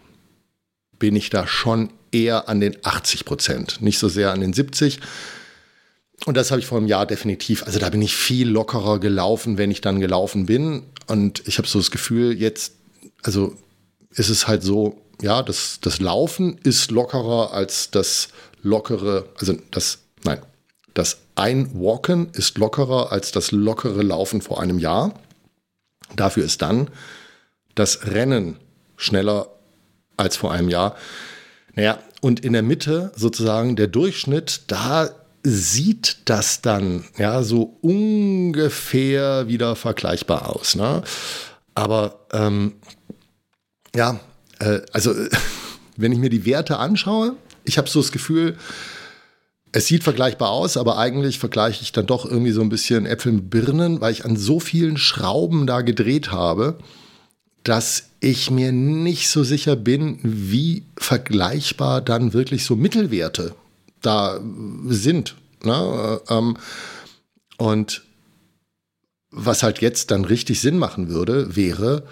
bin 0.99 1.17
ich 1.17 1.31
da 1.31 1.47
schon 1.47 1.91
eher 2.13 2.49
an 2.49 2.61
den 2.61 2.77
80 2.83 3.25
Prozent, 3.25 3.81
nicht 3.81 3.99
so 3.99 4.09
sehr 4.09 4.33
an 4.33 4.41
den 4.41 4.53
70. 4.53 5.01
Und 6.27 6.37
das 6.37 6.51
habe 6.51 6.61
ich 6.61 6.67
vor 6.67 6.79
einem 6.79 6.89
Jahr 6.89 7.07
definitiv. 7.07 7.65
Also 7.65 7.79
da 7.79 7.91
bin 7.91 8.03
ich 8.03 8.17
viel 8.17 8.49
lockerer 8.49 8.99
gelaufen, 8.99 9.59
wenn 9.59 9.71
ich 9.71 9.81
dann 9.81 10.01
gelaufen 10.01 10.47
bin. 10.47 10.83
Und 11.07 11.47
ich 11.47 11.59
habe 11.59 11.69
so 11.69 11.79
das 11.79 11.91
Gefühl, 11.91 12.37
jetzt, 12.39 12.75
also 13.23 13.57
ist 14.11 14.29
es 14.29 14.49
halt 14.49 14.63
so, 14.63 15.01
ja, 15.23 15.43
das, 15.43 15.79
das 15.81 16.01
Laufen 16.01 16.59
ist 16.63 16.91
lockerer 16.91 17.53
als 17.53 17.91
das 17.91 18.29
lockere, 18.63 19.29
also 19.39 19.55
das, 19.71 19.99
nein, 20.25 20.41
das 20.95 21.19
Einwalken 21.37 22.31
ist 22.33 22.59
lockerer 22.59 23.13
als 23.13 23.31
das 23.31 23.53
lockere 23.53 24.03
Laufen 24.03 24.43
vor 24.43 24.61
einem 24.61 24.79
Jahr. 24.79 25.15
Dafür 26.17 26.45
ist 26.45 26.63
dann 26.63 26.89
das 27.79 28.07
Rennen 28.07 28.57
schneller 28.97 29.49
als 30.17 30.37
vor 30.37 30.53
einem 30.53 30.69
Jahr. 30.69 30.97
Naja, 31.75 31.99
und 32.21 32.41
in 32.41 32.53
der 32.53 32.63
Mitte 32.63 33.13
sozusagen 33.15 33.77
der 33.77 33.87
Durchschnitt, 33.87 34.63
da 34.67 35.11
sieht 35.45 36.19
das 36.25 36.61
dann 36.61 37.05
ja 37.17 37.43
so 37.43 37.79
ungefähr 37.81 39.49
wieder 39.49 39.77
vergleichbar 39.77 40.55
aus. 40.55 40.75
Ne? 40.75 41.03
Aber 41.75 42.27
ähm, 42.33 42.75
ja, 43.95 44.19
äh, 44.59 44.81
also 44.93 45.15
wenn 45.97 46.13
ich 46.13 46.19
mir 46.19 46.31
die 46.31 46.45
Werte 46.45 46.79
anschaue, 46.79 47.37
ich 47.65 47.79
habe 47.79 47.89
so 47.89 48.01
das 48.01 48.13
Gefühl, 48.13 48.57
es 49.71 49.87
sieht 49.87 50.03
vergleichbar 50.03 50.51
aus, 50.51 50.77
aber 50.77 50.99
eigentlich 50.99 51.39
vergleiche 51.39 51.83
ich 51.83 51.93
dann 51.93 52.07
doch 52.07 52.25
irgendwie 52.25 52.53
so 52.53 52.63
ein 52.63 52.71
bisschen 52.71 53.07
Äpfel 53.07 53.33
mit 53.33 53.51
Birnen, 53.51 54.01
weil 54.01 54.13
ich 54.13 54.25
an 54.25 54.37
so 54.37 54.61
vielen 54.61 54.97
Schrauben 54.97 55.67
da 55.67 55.83
gedreht 55.83 56.33
habe, 56.33 56.79
dass 57.65 58.11
ich 58.21 58.51
mir 58.51 58.73
nicht 58.73 59.29
so 59.29 59.45
sicher 59.45 59.77
bin, 59.77 60.19
wie 60.23 60.85
vergleichbar 60.97 62.01
dann 62.01 62.33
wirklich 62.33 62.65
so 62.65 62.77
Mittelwerte 62.77 63.55
da 64.03 64.41
sind. 64.87 65.37
Ne? 65.65 66.21
Ähm, 66.29 66.57
und 67.59 68.03
was 69.31 69.63
halt 69.63 69.81
jetzt 69.81 70.11
dann 70.11 70.25
richtig 70.25 70.61
Sinn 70.61 70.79
machen 70.79 71.09
würde, 71.09 71.55
wäre, 71.55 72.05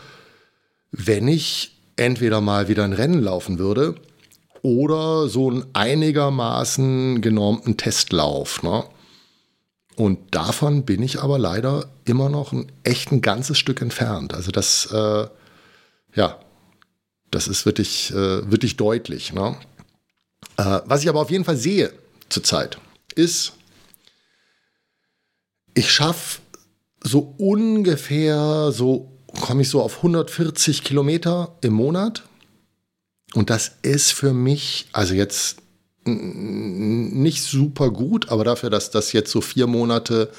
wenn 0.90 1.28
ich 1.28 1.76
entweder 1.96 2.40
mal 2.40 2.68
wieder 2.68 2.84
ein 2.84 2.92
Rennen 2.92 3.22
laufen 3.22 3.58
würde 3.58 3.94
oder 4.62 5.28
so 5.28 5.50
einen 5.50 5.64
einigermaßen 5.72 7.20
genormten 7.22 7.76
Testlauf. 7.76 8.62
Ne? 8.62 8.84
Und 9.96 10.34
davon 10.34 10.84
bin 10.84 11.02
ich 11.02 11.20
aber 11.22 11.38
leider 11.38 11.88
immer 12.04 12.28
noch 12.28 12.52
ein 12.52 12.70
echt 12.84 13.12
ein 13.12 13.22
ganzes 13.22 13.58
Stück 13.58 13.80
entfernt. 13.80 14.34
Also 14.34 14.50
das, 14.50 14.86
äh, 14.92 15.26
ja, 16.14 16.38
das 17.30 17.48
ist 17.48 17.64
wirklich, 17.64 18.10
äh, 18.10 18.50
wirklich 18.50 18.76
deutlich. 18.76 19.32
Ne? 19.32 19.56
Äh, 20.58 20.80
was 20.84 21.02
ich 21.02 21.08
aber 21.08 21.20
auf 21.20 21.30
jeden 21.30 21.44
Fall 21.44 21.56
sehe 21.56 21.92
zurzeit, 22.28 22.78
ist, 23.14 23.54
ich 25.72 25.90
schaffe 25.90 26.40
so 27.02 27.34
ungefähr, 27.38 28.72
so 28.72 29.16
komme 29.40 29.62
ich 29.62 29.70
so 29.70 29.80
auf 29.80 29.98
140 29.98 30.84
Kilometer 30.84 31.56
im 31.62 31.72
Monat. 31.72 32.22
Und 33.34 33.48
das 33.48 33.72
ist 33.80 34.12
für 34.12 34.34
mich, 34.34 34.88
also 34.92 35.14
jetzt 35.14 35.56
nicht 36.06 37.42
super 37.42 37.90
gut, 37.90 38.28
aber 38.28 38.44
dafür, 38.44 38.70
dass 38.70 38.90
das 38.90 39.12
jetzt 39.12 39.30
so 39.30 39.40
vier 39.40 39.66
Monate 39.66 40.30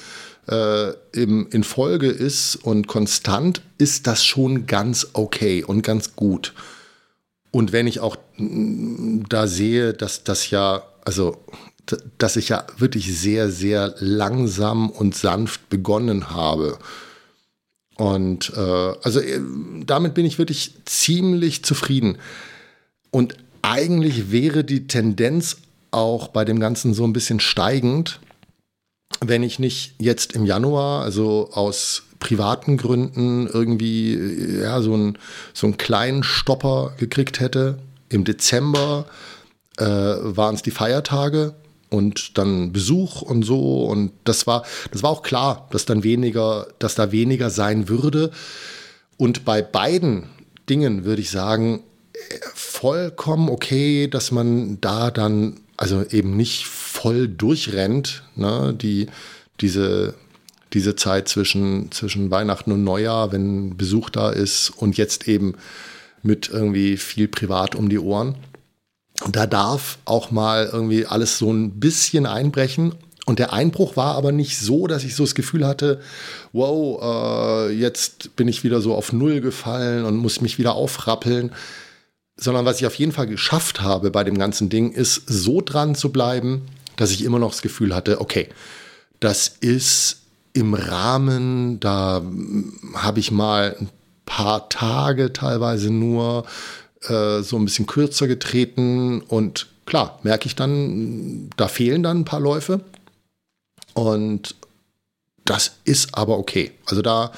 äh, 0.48 0.92
im, 1.12 1.48
in 1.50 1.64
Folge 1.64 2.08
ist 2.08 2.56
und 2.56 2.86
konstant, 2.86 3.62
ist 3.76 4.06
das 4.06 4.24
schon 4.24 4.66
ganz 4.66 5.08
okay 5.12 5.62
und 5.62 5.82
ganz 5.82 6.16
gut. 6.16 6.54
Und 7.50 7.72
wenn 7.72 7.86
ich 7.86 8.00
auch 8.00 8.16
da 8.36 9.46
sehe, 9.46 9.94
dass 9.94 10.24
das 10.24 10.50
ja, 10.50 10.82
also 11.04 11.38
dass 12.18 12.36
ich 12.36 12.50
ja 12.50 12.66
wirklich 12.76 13.18
sehr, 13.18 13.50
sehr 13.50 13.94
langsam 13.98 14.90
und 14.90 15.14
sanft 15.14 15.68
begonnen 15.70 16.30
habe. 16.30 16.78
Und 17.96 18.52
äh, 18.54 18.60
also 18.60 19.20
äh, 19.20 19.40
damit 19.86 20.14
bin 20.14 20.26
ich 20.26 20.38
wirklich 20.38 20.74
ziemlich 20.84 21.64
zufrieden. 21.64 22.18
Und 23.10 23.36
eigentlich 23.62 24.30
wäre 24.30 24.64
die 24.64 24.86
Tendenz 24.86 25.58
auch 25.90 26.28
bei 26.28 26.44
dem 26.44 26.60
Ganzen 26.60 26.94
so 26.94 27.04
ein 27.04 27.12
bisschen 27.12 27.40
steigend, 27.40 28.20
wenn 29.20 29.42
ich 29.42 29.58
nicht 29.58 29.94
jetzt 29.98 30.34
im 30.34 30.44
Januar, 30.44 31.02
also 31.02 31.50
aus 31.52 32.04
privaten 32.20 32.76
Gründen 32.76 33.46
irgendwie 33.46 34.14
äh, 34.14 34.62
ja, 34.62 34.80
so, 34.82 34.96
ein, 34.96 35.18
so 35.54 35.66
einen 35.66 35.76
kleinen 35.76 36.22
Stopper 36.22 36.92
gekriegt 36.98 37.40
hätte. 37.40 37.78
Im 38.08 38.24
Dezember 38.24 39.06
äh, 39.76 39.84
waren 39.84 40.54
es 40.54 40.62
die 40.62 40.70
Feiertage 40.70 41.54
und 41.90 42.38
dann 42.38 42.72
Besuch 42.72 43.22
und 43.22 43.44
so. 43.44 43.84
Und 43.84 44.12
das 44.24 44.46
war, 44.46 44.64
das 44.90 45.02
war 45.02 45.10
auch 45.10 45.22
klar, 45.22 45.68
dass 45.70 45.84
dann 45.84 46.04
weniger, 46.04 46.66
dass 46.78 46.94
da 46.94 47.12
weniger 47.12 47.50
sein 47.50 47.88
würde. 47.88 48.30
Und 49.16 49.44
bei 49.44 49.62
beiden 49.62 50.24
Dingen 50.68 51.04
würde 51.04 51.22
ich 51.22 51.30
sagen, 51.30 51.82
vollkommen 52.54 53.48
okay, 53.48 54.08
dass 54.08 54.30
man 54.30 54.80
da 54.80 55.10
dann 55.10 55.60
also 55.76 56.04
eben 56.10 56.36
nicht 56.36 56.66
voll 56.66 57.28
durchrennt, 57.28 58.24
ne? 58.34 58.74
die, 58.74 59.06
diese, 59.60 60.14
diese 60.72 60.96
Zeit 60.96 61.28
zwischen, 61.28 61.92
zwischen 61.92 62.30
Weihnachten 62.30 62.72
und 62.72 62.84
Neujahr, 62.84 63.32
wenn 63.32 63.76
Besuch 63.76 64.10
da 64.10 64.30
ist 64.30 64.70
und 64.70 64.96
jetzt 64.96 65.28
eben 65.28 65.54
mit 66.22 66.48
irgendwie 66.48 66.96
viel 66.96 67.28
privat 67.28 67.74
um 67.74 67.88
die 67.88 67.98
Ohren. 67.98 68.34
Und 69.24 69.36
da 69.36 69.46
darf 69.46 69.98
auch 70.04 70.30
mal 70.30 70.68
irgendwie 70.72 71.06
alles 71.06 71.38
so 71.38 71.52
ein 71.52 71.80
bisschen 71.80 72.26
einbrechen. 72.26 72.94
Und 73.26 73.38
der 73.38 73.52
Einbruch 73.52 73.96
war 73.96 74.14
aber 74.14 74.32
nicht 74.32 74.58
so, 74.58 74.86
dass 74.86 75.04
ich 75.04 75.14
so 75.14 75.24
das 75.24 75.34
Gefühl 75.34 75.66
hatte, 75.66 76.00
wow, 76.52 77.68
äh, 77.68 77.72
jetzt 77.72 78.36
bin 78.36 78.48
ich 78.48 78.64
wieder 78.64 78.80
so 78.80 78.94
auf 78.94 79.12
Null 79.12 79.40
gefallen 79.40 80.04
und 80.04 80.16
muss 80.16 80.40
mich 80.40 80.58
wieder 80.58 80.74
aufrappeln. 80.74 81.52
Sondern 82.38 82.64
was 82.64 82.80
ich 82.80 82.86
auf 82.86 82.94
jeden 82.94 83.12
Fall 83.12 83.26
geschafft 83.26 83.80
habe 83.80 84.10
bei 84.10 84.24
dem 84.24 84.38
ganzen 84.38 84.68
Ding, 84.68 84.92
ist 84.92 85.22
so 85.26 85.60
dran 85.60 85.94
zu 85.94 86.10
bleiben, 86.10 86.62
dass 86.96 87.10
ich 87.10 87.24
immer 87.24 87.38
noch 87.38 87.50
das 87.50 87.62
Gefühl 87.62 87.94
hatte, 87.94 88.20
okay, 88.20 88.48
das 89.20 89.48
ist 89.48 90.22
im 90.52 90.74
Rahmen, 90.74 91.80
da 91.80 92.22
habe 92.94 93.20
ich 93.20 93.30
mal 93.30 93.76
ein 93.80 93.88
paar 94.26 94.68
Tage 94.68 95.32
teilweise 95.32 95.90
nur 95.90 96.46
äh, 97.02 97.42
so 97.42 97.56
ein 97.56 97.64
bisschen 97.64 97.86
kürzer 97.86 98.26
getreten 98.26 99.20
und 99.20 99.66
klar, 99.86 100.18
merke 100.22 100.46
ich 100.46 100.54
dann, 100.54 101.50
da 101.56 101.68
fehlen 101.68 102.02
dann 102.02 102.20
ein 102.20 102.24
paar 102.24 102.40
Läufe 102.40 102.80
und 103.94 104.54
das 105.44 105.76
ist 105.84 106.14
aber 106.14 106.38
okay. 106.38 106.72
Also 106.86 107.02
da, 107.02 107.32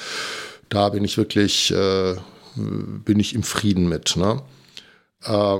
da 0.69 0.89
bin 0.89 1.05
ich 1.05 1.17
wirklich, 1.17 1.71
äh, 1.71 2.17
bin 2.57 3.21
ich 3.21 3.35
im 3.35 3.45
Frieden 3.45 3.89
mit. 3.89 4.17
Ne? 4.17 4.43
Äh, 5.25 5.59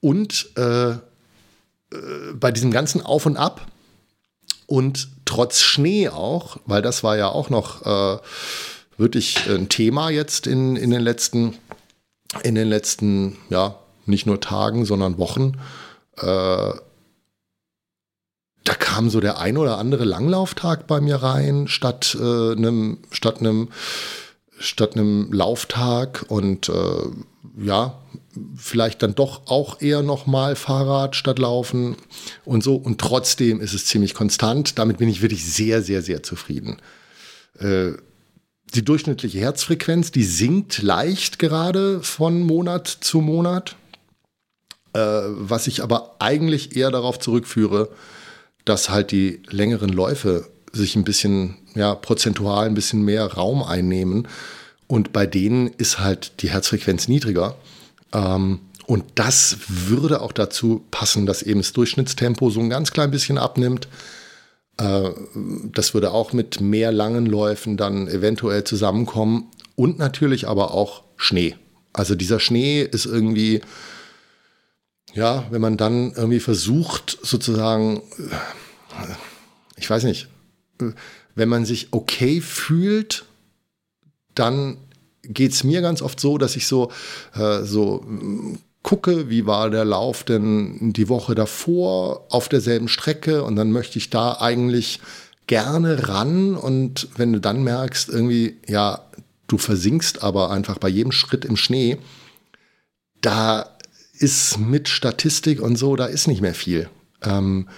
und 0.00 0.50
äh, 0.56 0.90
äh, 0.90 0.98
bei 2.34 2.52
diesem 2.52 2.70
ganzen 2.70 3.02
Auf 3.04 3.26
und 3.26 3.36
Ab 3.36 3.66
und 4.66 5.08
trotz 5.24 5.60
Schnee 5.60 6.08
auch, 6.08 6.58
weil 6.66 6.82
das 6.82 7.02
war 7.02 7.16
ja 7.16 7.28
auch 7.28 7.50
noch 7.50 7.84
äh, 7.84 8.18
wirklich 8.96 9.48
ein 9.48 9.68
Thema 9.68 10.10
jetzt 10.10 10.46
in, 10.46 10.76
in 10.76 10.90
den 10.90 11.00
letzten 11.02 11.58
in 12.42 12.54
den 12.54 12.68
letzten, 12.68 13.36
ja, 13.48 13.76
nicht 14.06 14.26
nur 14.26 14.40
Tagen, 14.40 14.84
sondern 14.84 15.18
Wochen, 15.18 15.54
äh, 16.16 16.72
da 18.64 18.74
kam 18.78 19.10
so 19.10 19.20
der 19.20 19.38
ein 19.38 19.56
oder 19.56 19.78
andere 19.78 20.04
Langlauftag 20.04 20.86
bei 20.86 21.00
mir 21.00 21.16
rein, 21.16 21.66
statt 21.66 22.16
äh, 22.20 22.52
einem, 22.52 22.98
statt 23.10 23.40
einem, 23.40 23.68
statt 24.58 24.96
einem 24.96 25.32
Lauftag 25.32 26.26
und 26.28 26.68
äh, 26.68 27.64
ja, 27.64 27.94
vielleicht 28.56 29.02
dann 29.02 29.14
doch 29.14 29.46
auch 29.46 29.80
eher 29.80 30.02
nochmal 30.02 30.56
Fahrrad 30.56 31.16
statt 31.16 31.38
Laufen 31.38 31.96
und 32.44 32.62
so. 32.62 32.76
Und 32.76 33.00
trotzdem 33.00 33.60
ist 33.60 33.74
es 33.74 33.86
ziemlich 33.86 34.14
konstant. 34.14 34.78
Damit 34.78 34.98
bin 34.98 35.08
ich 35.08 35.22
wirklich 35.22 35.44
sehr, 35.44 35.82
sehr, 35.82 36.02
sehr 36.02 36.22
zufrieden. 36.22 36.76
Äh, 37.58 37.92
die 38.74 38.84
durchschnittliche 38.84 39.40
Herzfrequenz, 39.40 40.12
die 40.12 40.22
sinkt 40.22 40.82
leicht 40.82 41.38
gerade 41.38 42.02
von 42.02 42.40
Monat 42.42 42.86
zu 42.86 43.20
Monat, 43.20 43.74
äh, 44.92 45.00
was 45.00 45.66
ich 45.66 45.82
aber 45.82 46.16
eigentlich 46.20 46.76
eher 46.76 46.90
darauf 46.90 47.18
zurückführe, 47.18 47.88
dass 48.64 48.90
halt 48.90 49.10
die 49.10 49.42
längeren 49.48 49.90
Läufe 49.90 50.48
sich 50.72 50.94
ein 50.94 51.04
bisschen, 51.04 51.56
ja, 51.74 51.96
prozentual 51.96 52.66
ein 52.66 52.74
bisschen 52.74 53.02
mehr 53.02 53.26
Raum 53.26 53.62
einnehmen. 53.62 54.28
Und 54.86 55.12
bei 55.12 55.26
denen 55.26 55.68
ist 55.68 55.98
halt 55.98 56.42
die 56.42 56.50
Herzfrequenz 56.50 57.08
niedriger. 57.08 57.56
Ähm, 58.12 58.60
und 58.86 59.04
das 59.14 59.56
würde 59.68 60.20
auch 60.20 60.32
dazu 60.32 60.84
passen, 60.90 61.26
dass 61.26 61.42
eben 61.42 61.60
das 61.60 61.72
Durchschnittstempo 61.72 62.50
so 62.50 62.60
ein 62.60 62.70
ganz 62.70 62.90
klein 62.90 63.10
bisschen 63.10 63.38
abnimmt. 63.38 63.88
Äh, 64.78 65.10
das 65.72 65.94
würde 65.94 66.10
auch 66.10 66.32
mit 66.32 66.60
mehr 66.60 66.90
langen 66.90 67.26
Läufen 67.26 67.76
dann 67.76 68.08
eventuell 68.08 68.64
zusammenkommen 68.64 69.48
und 69.76 69.98
natürlich 69.98 70.48
aber 70.48 70.74
auch 70.74 71.04
Schnee. 71.16 71.54
Also 71.92 72.14
dieser 72.14 72.40
Schnee 72.40 72.82
ist 72.82 73.06
irgendwie, 73.06 73.60
ja, 75.14 75.44
wenn 75.50 75.60
man 75.60 75.76
dann 75.76 76.12
irgendwie 76.12 76.40
versucht, 76.40 77.18
sozusagen, 77.22 77.98
äh, 77.98 79.14
ich 79.76 79.88
weiß 79.88 80.04
nicht, 80.04 80.28
wenn 81.34 81.48
man 81.48 81.64
sich 81.64 81.88
okay 81.92 82.40
fühlt, 82.40 83.24
dann 84.34 84.78
geht 85.22 85.52
es 85.52 85.64
mir 85.64 85.80
ganz 85.80 86.02
oft 86.02 86.20
so, 86.20 86.38
dass 86.38 86.56
ich 86.56 86.66
so, 86.66 86.90
äh, 87.34 87.62
so 87.62 88.04
gucke, 88.82 89.28
wie 89.28 89.46
war 89.46 89.70
der 89.70 89.84
Lauf 89.84 90.24
denn 90.24 90.92
die 90.92 91.08
Woche 91.08 91.34
davor 91.34 92.26
auf 92.30 92.48
derselben 92.48 92.88
Strecke 92.88 93.44
und 93.44 93.56
dann 93.56 93.72
möchte 93.72 93.98
ich 93.98 94.10
da 94.10 94.38
eigentlich 94.40 95.00
gerne 95.46 96.08
ran 96.08 96.54
und 96.54 97.08
wenn 97.16 97.32
du 97.32 97.40
dann 97.40 97.62
merkst, 97.62 98.08
irgendwie, 98.08 98.56
ja, 98.66 99.04
du 99.48 99.58
versinkst 99.58 100.22
aber 100.22 100.50
einfach 100.50 100.78
bei 100.78 100.88
jedem 100.88 101.12
Schritt 101.12 101.44
im 101.44 101.56
Schnee, 101.56 101.98
da 103.20 103.76
ist 104.14 104.58
mit 104.58 104.88
Statistik 104.88 105.60
und 105.60 105.76
so, 105.76 105.96
da 105.96 106.06
ist 106.06 106.28
nicht 106.28 106.40
mehr 106.40 106.54
viel. 106.54 106.88
Ähm, 107.22 107.68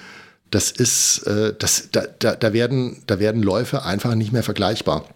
das 0.50 0.70
ist, 0.70 1.26
äh, 1.26 1.54
das, 1.58 1.88
da, 1.90 2.02
da, 2.18 2.36
da, 2.36 2.52
werden, 2.52 3.02
da 3.06 3.18
werden 3.18 3.42
Läufe 3.42 3.84
einfach 3.84 4.14
nicht 4.14 4.32
mehr 4.32 4.42
vergleichbar. 4.42 5.06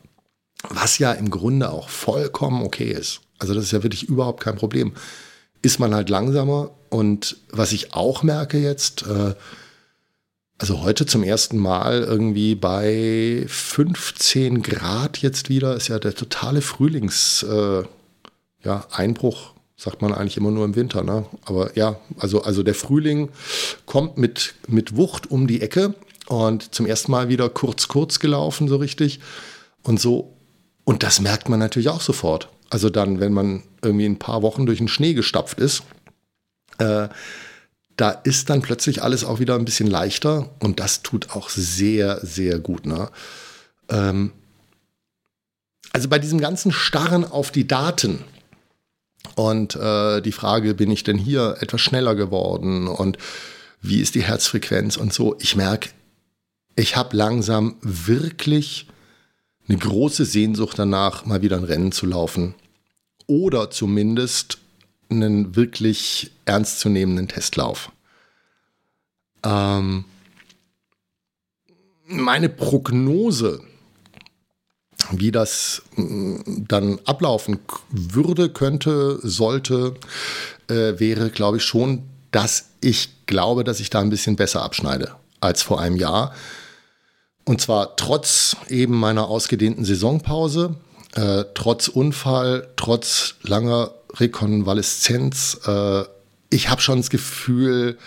Was 0.68 0.98
ja 0.98 1.12
im 1.12 1.30
Grunde 1.30 1.70
auch 1.70 1.88
vollkommen 1.88 2.62
okay 2.62 2.90
ist. 2.90 3.20
Also 3.38 3.54
das 3.54 3.64
ist 3.64 3.72
ja 3.72 3.82
wirklich 3.82 4.04
überhaupt 4.04 4.42
kein 4.42 4.56
Problem. 4.56 4.94
Ist 5.62 5.78
man 5.78 5.94
halt 5.94 6.08
langsamer 6.08 6.70
und 6.90 7.36
was 7.50 7.72
ich 7.72 7.94
auch 7.94 8.22
merke 8.22 8.58
jetzt, 8.58 9.06
äh, 9.06 9.34
also 10.58 10.82
heute 10.82 11.04
zum 11.04 11.22
ersten 11.22 11.58
Mal 11.58 12.02
irgendwie 12.02 12.54
bei 12.54 13.44
15 13.46 14.62
Grad 14.62 15.18
jetzt 15.18 15.48
wieder, 15.50 15.76
ist 15.76 15.88
ja 15.88 15.98
der 15.98 16.14
totale 16.14 16.62
Frühlings, 16.62 17.42
äh, 17.42 17.82
sagt 19.76 20.00
man 20.00 20.14
eigentlich 20.14 20.38
immer 20.38 20.50
nur 20.50 20.64
im 20.64 20.74
Winter, 20.74 21.04
ne? 21.04 21.26
Aber 21.44 21.76
ja, 21.76 22.00
also, 22.18 22.42
also 22.42 22.62
der 22.62 22.74
Frühling 22.74 23.28
kommt 23.84 24.16
mit, 24.16 24.54
mit 24.66 24.96
Wucht 24.96 25.30
um 25.30 25.46
die 25.46 25.60
Ecke 25.60 25.94
und 26.26 26.74
zum 26.74 26.86
ersten 26.86 27.12
Mal 27.12 27.28
wieder 27.28 27.50
kurz, 27.50 27.86
kurz 27.86 28.18
gelaufen, 28.18 28.68
so 28.68 28.76
richtig. 28.76 29.20
Und 29.82 30.00
so, 30.00 30.35
und 30.86 31.02
das 31.02 31.20
merkt 31.20 31.48
man 31.48 31.58
natürlich 31.58 31.88
auch 31.88 32.00
sofort. 32.00 32.48
Also 32.70 32.90
dann, 32.90 33.18
wenn 33.18 33.32
man 33.32 33.64
irgendwie 33.82 34.06
ein 34.06 34.20
paar 34.20 34.42
Wochen 34.42 34.66
durch 34.66 34.78
den 34.78 34.88
Schnee 34.88 35.14
gestapft 35.14 35.58
ist, 35.58 35.82
äh, 36.78 37.08
da 37.96 38.10
ist 38.10 38.50
dann 38.50 38.62
plötzlich 38.62 39.02
alles 39.02 39.24
auch 39.24 39.40
wieder 39.40 39.56
ein 39.56 39.64
bisschen 39.64 39.88
leichter 39.88 40.48
und 40.60 40.78
das 40.78 41.02
tut 41.02 41.30
auch 41.30 41.48
sehr, 41.48 42.24
sehr 42.24 42.60
gut. 42.60 42.86
Ne? 42.86 43.10
Ähm, 43.88 44.30
also 45.92 46.08
bei 46.08 46.20
diesem 46.20 46.40
ganzen 46.40 46.70
Starren 46.70 47.24
auf 47.24 47.50
die 47.50 47.66
Daten 47.66 48.22
und 49.34 49.74
äh, 49.74 50.20
die 50.20 50.32
Frage, 50.32 50.74
bin 50.74 50.92
ich 50.92 51.02
denn 51.02 51.18
hier 51.18 51.56
etwas 51.60 51.80
schneller 51.80 52.14
geworden 52.14 52.86
und 52.86 53.18
wie 53.80 54.00
ist 54.00 54.14
die 54.14 54.22
Herzfrequenz 54.22 54.96
und 54.96 55.12
so, 55.12 55.36
ich 55.40 55.56
merke, 55.56 55.90
ich 56.76 56.94
habe 56.94 57.16
langsam 57.16 57.76
wirklich 57.80 58.86
eine 59.68 59.78
große 59.78 60.24
Sehnsucht 60.24 60.78
danach, 60.78 61.26
mal 61.26 61.42
wieder 61.42 61.56
ein 61.56 61.64
Rennen 61.64 61.92
zu 61.92 62.06
laufen 62.06 62.54
oder 63.26 63.70
zumindest 63.70 64.58
einen 65.08 65.56
wirklich 65.56 66.30
ernstzunehmenden 66.44 67.28
Testlauf. 67.28 67.90
Ähm, 69.44 70.04
meine 72.06 72.48
Prognose, 72.48 73.60
wie 75.10 75.30
das 75.30 75.82
mm, 75.96 76.64
dann 76.68 76.98
ablaufen 77.04 77.58
würde, 77.90 78.48
könnte, 78.48 79.18
sollte, 79.22 79.94
äh, 80.68 80.98
wäre, 80.98 81.30
glaube 81.30 81.58
ich, 81.58 81.64
schon, 81.64 82.04
dass 82.30 82.70
ich 82.80 83.26
glaube, 83.26 83.64
dass 83.64 83.80
ich 83.80 83.90
da 83.90 84.00
ein 84.00 84.10
bisschen 84.10 84.36
besser 84.36 84.62
abschneide 84.62 85.14
als 85.40 85.62
vor 85.62 85.80
einem 85.80 85.96
Jahr. 85.96 86.34
Und 87.46 87.60
zwar 87.60 87.96
trotz 87.96 88.56
eben 88.68 88.98
meiner 88.98 89.28
ausgedehnten 89.28 89.84
Saisonpause, 89.84 90.74
äh, 91.14 91.44
trotz 91.54 91.86
Unfall, 91.86 92.68
trotz 92.76 93.36
langer 93.42 93.92
Rekonvaleszenz. 94.14 95.60
Äh, 95.64 96.02
ich 96.50 96.68
habe 96.68 96.82
schon 96.82 96.98
das 96.98 97.08
Gefühl, 97.08 97.98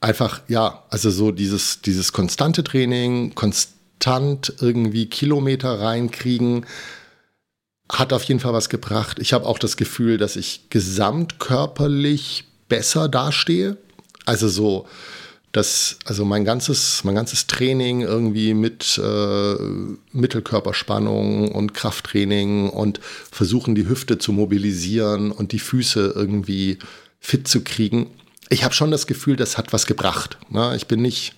einfach, 0.00 0.42
ja, 0.48 0.84
also 0.90 1.10
so 1.10 1.32
dieses, 1.32 1.80
dieses 1.80 2.12
konstante 2.12 2.62
Training, 2.62 3.34
konstant 3.34 4.52
irgendwie 4.60 5.06
Kilometer 5.06 5.80
reinkriegen, 5.80 6.66
hat 7.90 8.12
auf 8.12 8.24
jeden 8.24 8.40
Fall 8.40 8.52
was 8.52 8.68
gebracht. 8.68 9.18
Ich 9.18 9.32
habe 9.32 9.46
auch 9.46 9.58
das 9.58 9.78
Gefühl, 9.78 10.18
dass 10.18 10.36
ich 10.36 10.68
gesamtkörperlich 10.68 12.44
besser 12.68 13.08
dastehe. 13.08 13.78
Also 14.26 14.48
so, 14.48 14.86
dass 15.52 15.98
also 16.04 16.24
mein 16.24 16.44
ganzes, 16.44 17.02
mein 17.02 17.16
ganzes 17.16 17.46
Training 17.46 18.02
irgendwie 18.02 18.54
mit 18.54 18.98
äh, 19.02 19.54
Mittelkörperspannung 20.12 21.50
und 21.50 21.74
Krafttraining 21.74 22.68
und 22.68 23.00
versuchen, 23.32 23.74
die 23.74 23.88
Hüfte 23.88 24.18
zu 24.18 24.32
mobilisieren 24.32 25.32
und 25.32 25.52
die 25.52 25.58
Füße 25.58 26.12
irgendwie 26.14 26.78
fit 27.18 27.48
zu 27.48 27.62
kriegen. 27.62 28.10
Ich 28.48 28.64
habe 28.64 28.74
schon 28.74 28.90
das 28.90 29.06
Gefühl, 29.06 29.36
das 29.36 29.58
hat 29.58 29.72
was 29.72 29.86
gebracht. 29.86 30.38
Ne? 30.50 30.74
Ich 30.76 30.86
bin 30.86 31.02
nicht, 31.02 31.34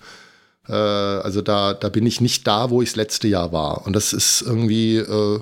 äh, 0.67 0.73
also 0.73 1.41
da, 1.41 1.73
da 1.73 1.89
bin 1.89 2.05
ich 2.05 2.21
nicht 2.21 2.45
da, 2.45 2.69
wo 2.69 2.83
ich 2.83 2.89
das 2.89 2.97
letzte 2.97 3.27
Jahr 3.27 3.51
war. 3.51 3.85
Und 3.87 3.93
das 3.93 4.13
ist 4.13 4.43
irgendwie, 4.43 4.97
äh, 4.97 5.39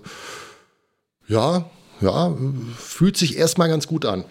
ja, 1.28 1.70
ja, 2.00 2.36
fühlt 2.78 3.18
sich 3.18 3.38
erstmal 3.38 3.70
ganz 3.70 3.86
gut 3.88 4.06
an. 4.06 4.24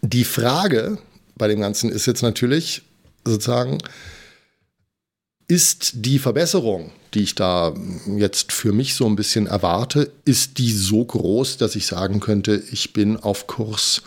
Die 0.00 0.24
Frage 0.24 0.98
bei 1.36 1.48
dem 1.48 1.60
Ganzen 1.60 1.90
ist 1.90 2.06
jetzt 2.06 2.22
natürlich, 2.22 2.82
sozusagen, 3.24 3.78
ist 5.48 5.92
die 5.94 6.18
Verbesserung, 6.18 6.92
die 7.14 7.22
ich 7.22 7.34
da 7.34 7.74
jetzt 8.16 8.52
für 8.52 8.72
mich 8.72 8.94
so 8.94 9.06
ein 9.06 9.16
bisschen 9.16 9.46
erwarte, 9.46 10.10
ist 10.24 10.58
die 10.58 10.72
so 10.72 11.04
groß, 11.04 11.58
dass 11.58 11.76
ich 11.76 11.86
sagen 11.86 12.20
könnte, 12.20 12.62
ich 12.70 12.92
bin 12.92 13.16
auf 13.16 13.46
Kurs 13.46 14.02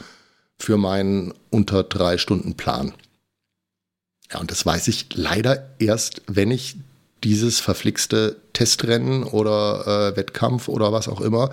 für 0.57 0.77
meinen 0.77 1.33
unter 1.51 1.83
drei 1.83 2.17
Stunden 2.17 2.55
Plan. 2.55 2.93
Ja, 4.31 4.39
und 4.39 4.49
das 4.49 4.65
weiß 4.65 4.87
ich 4.87 5.07
leider 5.13 5.69
erst, 5.77 6.23
wenn 6.27 6.49
ich 6.49 6.77
dieses 7.23 7.59
verflixte 7.59 8.37
Testrennen 8.53 9.23
oder 9.23 10.11
äh, 10.13 10.17
Wettkampf 10.17 10.67
oder 10.67 10.91
was 10.91 11.07
auch 11.07 11.21
immer, 11.21 11.51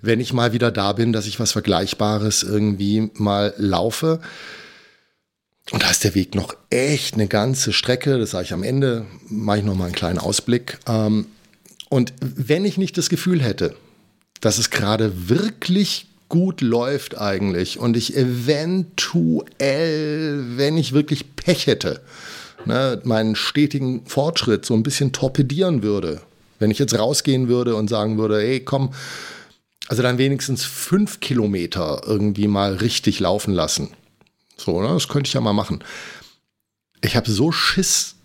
wenn 0.00 0.20
ich 0.20 0.32
mal 0.32 0.52
wieder 0.52 0.70
da 0.70 0.92
bin, 0.92 1.12
dass 1.12 1.26
ich 1.26 1.40
was 1.40 1.52
Vergleichbares 1.52 2.42
irgendwie 2.42 3.10
mal 3.14 3.54
laufe. 3.56 4.20
Und 5.70 5.82
da 5.82 5.90
ist 5.90 6.04
der 6.04 6.14
Weg 6.14 6.34
noch 6.34 6.54
echt 6.70 7.14
eine 7.14 7.26
ganze 7.28 7.72
Strecke. 7.72 8.18
Das 8.18 8.30
sage 8.30 8.44
ich 8.44 8.52
am 8.52 8.62
Ende, 8.62 9.06
mache 9.28 9.58
ich 9.58 9.64
noch 9.64 9.74
mal 9.74 9.86
einen 9.86 9.94
kleinen 9.94 10.18
Ausblick. 10.18 10.78
Ähm, 10.86 11.26
und 11.90 12.12
wenn 12.20 12.64
ich 12.64 12.78
nicht 12.78 12.96
das 12.96 13.10
Gefühl 13.10 13.42
hätte, 13.42 13.74
dass 14.40 14.58
es 14.58 14.70
gerade 14.70 15.28
wirklich 15.28 16.06
gut 16.28 16.60
läuft 16.60 17.18
eigentlich 17.18 17.78
und 17.78 17.96
ich 17.96 18.14
eventuell, 18.16 19.46
wenn 20.56 20.76
ich 20.76 20.92
wirklich 20.92 21.34
Pech 21.36 21.66
hätte, 21.66 22.02
ne, 22.66 23.00
meinen 23.04 23.34
stetigen 23.34 24.04
Fortschritt 24.06 24.66
so 24.66 24.74
ein 24.74 24.82
bisschen 24.82 25.12
torpedieren 25.12 25.82
würde, 25.82 26.20
wenn 26.58 26.70
ich 26.70 26.78
jetzt 26.78 26.98
rausgehen 26.98 27.48
würde 27.48 27.74
und 27.76 27.88
sagen 27.88 28.18
würde, 28.18 28.40
hey, 28.40 28.60
komm, 28.60 28.92
also 29.88 30.02
dann 30.02 30.18
wenigstens 30.18 30.64
fünf 30.64 31.20
Kilometer 31.20 32.02
irgendwie 32.04 32.46
mal 32.46 32.74
richtig 32.74 33.20
laufen 33.20 33.54
lassen 33.54 33.88
so, 34.58 34.80
ne? 34.80 34.88
das 34.88 35.08
könnte 35.08 35.28
ich 35.28 35.34
ja 35.34 35.40
mal 35.40 35.52
machen. 35.52 35.82
Ich 37.00 37.16
habe 37.16 37.30
so 37.30 37.52
Schiss, 37.52 38.16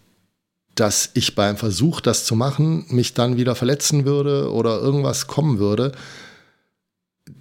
dass 0.76 1.12
ich 1.13 1.36
beim 1.36 1.58
Versuch, 1.58 2.02
das 2.02 2.26
zu 2.26 2.36
machen, 2.36 2.86
mich 2.89 3.13
dann 3.13 3.38
wieder 3.38 3.56
verletzen 3.56 4.06
würde 4.06 4.52
oder 4.52 4.80
irgendwas 4.80 5.28
kommen 5.28 5.60
würde, 5.60 5.91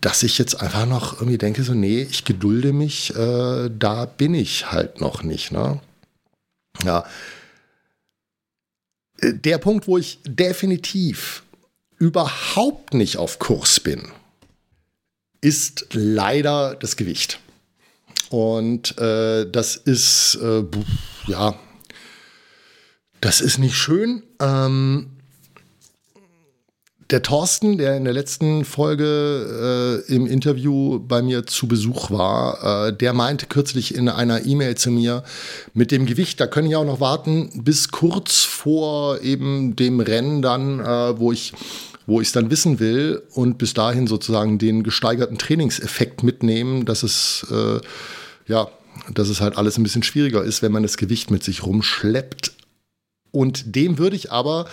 dass 0.01 0.23
ich 0.23 0.39
jetzt 0.39 0.61
einfach 0.61 0.87
noch 0.87 1.15
irgendwie 1.15 1.39
denke, 1.39 1.63
so, 1.63 1.75
nee, 1.75 2.03
ich 2.03 2.25
gedulde 2.25 2.73
mich, 2.73 3.15
äh, 3.17 3.71
da 3.71 4.05
bin 4.05 4.35
ich 4.35 4.71
halt 4.71 5.01
noch 5.01 5.23
nicht. 5.23 5.51
Ne? 5.51 5.81
Ja. 6.85 7.05
Der 9.23 9.59
Punkt, 9.59 9.87
wo 9.87 9.99
ich 9.99 10.19
definitiv 10.25 11.43
überhaupt 11.99 12.95
nicht 12.95 13.17
auf 13.17 13.39
Kurs 13.39 13.81
bin, 13.81 14.09
ist 15.41 15.87
leider 15.93 16.75
das 16.75 16.97
Gewicht. 16.97 17.41
Und 18.33 18.99
äh, 18.99 19.47
das 19.51 19.77
ist, 19.77 20.39
äh, 20.43 20.65
ja, 21.27 21.55
das 23.21 23.43
ist 23.43 23.59
nicht 23.59 23.77
schön. 23.77 24.23
Ähm, 24.41 25.11
der 27.11 27.21
Thorsten, 27.21 27.77
der 27.77 27.99
in 27.99 28.05
der 28.05 28.15
letzten 28.15 28.65
Folge 28.65 30.03
äh, 30.09 30.15
im 30.15 30.27
Interview 30.27 30.99
bei 30.99 31.21
mir 31.21 31.45
zu 31.45 31.69
Besuch 31.69 32.11
war, 32.11 32.87
äh, 32.87 32.97
der 32.97 33.13
meinte 33.13 33.45
kürzlich 33.45 33.95
in 33.95 34.09
einer 34.09 34.47
E-Mail 34.47 34.77
zu 34.77 34.91
mir, 34.91 35.25
mit 35.75 35.91
dem 35.91 36.07
Gewicht, 36.07 36.41
da 36.41 36.47
können 36.47 36.71
ich 36.71 36.77
auch 36.77 36.87
noch 36.87 37.01
warten 37.01 37.63
bis 37.65 37.91
kurz 37.91 38.45
vor 38.45 39.21
eben 39.21 39.77
dem 39.77 40.01
Rennen 40.01 40.41
dann, 40.41 40.81
äh, 40.81 41.19
wo 41.19 41.33
ich 41.33 41.53
wo 42.05 42.21
ich 42.21 42.29
es 42.29 42.33
dann 42.33 42.51
wissen 42.51 42.81
will 42.81 43.23
und 43.33 43.59
bis 43.59 43.75
dahin 43.75 44.09
sozusagen 44.09 44.59
den 44.59 44.83
gesteigerten 44.83 45.39
Trainingseffekt 45.39 46.25
mitnehmen, 46.25 46.85
dass 46.85 47.05
es 47.05 47.47
äh, 47.49 47.79
ja, 48.47 48.69
dass 49.13 49.29
es 49.29 49.41
halt 49.41 49.57
alles 49.57 49.79
ein 49.79 49.83
bisschen 49.83 50.03
schwieriger 50.03 50.43
ist, 50.43 50.63
wenn 50.63 50.73
man 50.73 50.83
das 50.83 50.97
Gewicht 50.97 51.31
mit 51.31 51.43
sich 51.43 51.65
rumschleppt. 51.65 52.53
Und 53.31 53.75
dem 53.75 53.99
würde 53.99 54.17
ich 54.17 54.31
aber 54.31 54.69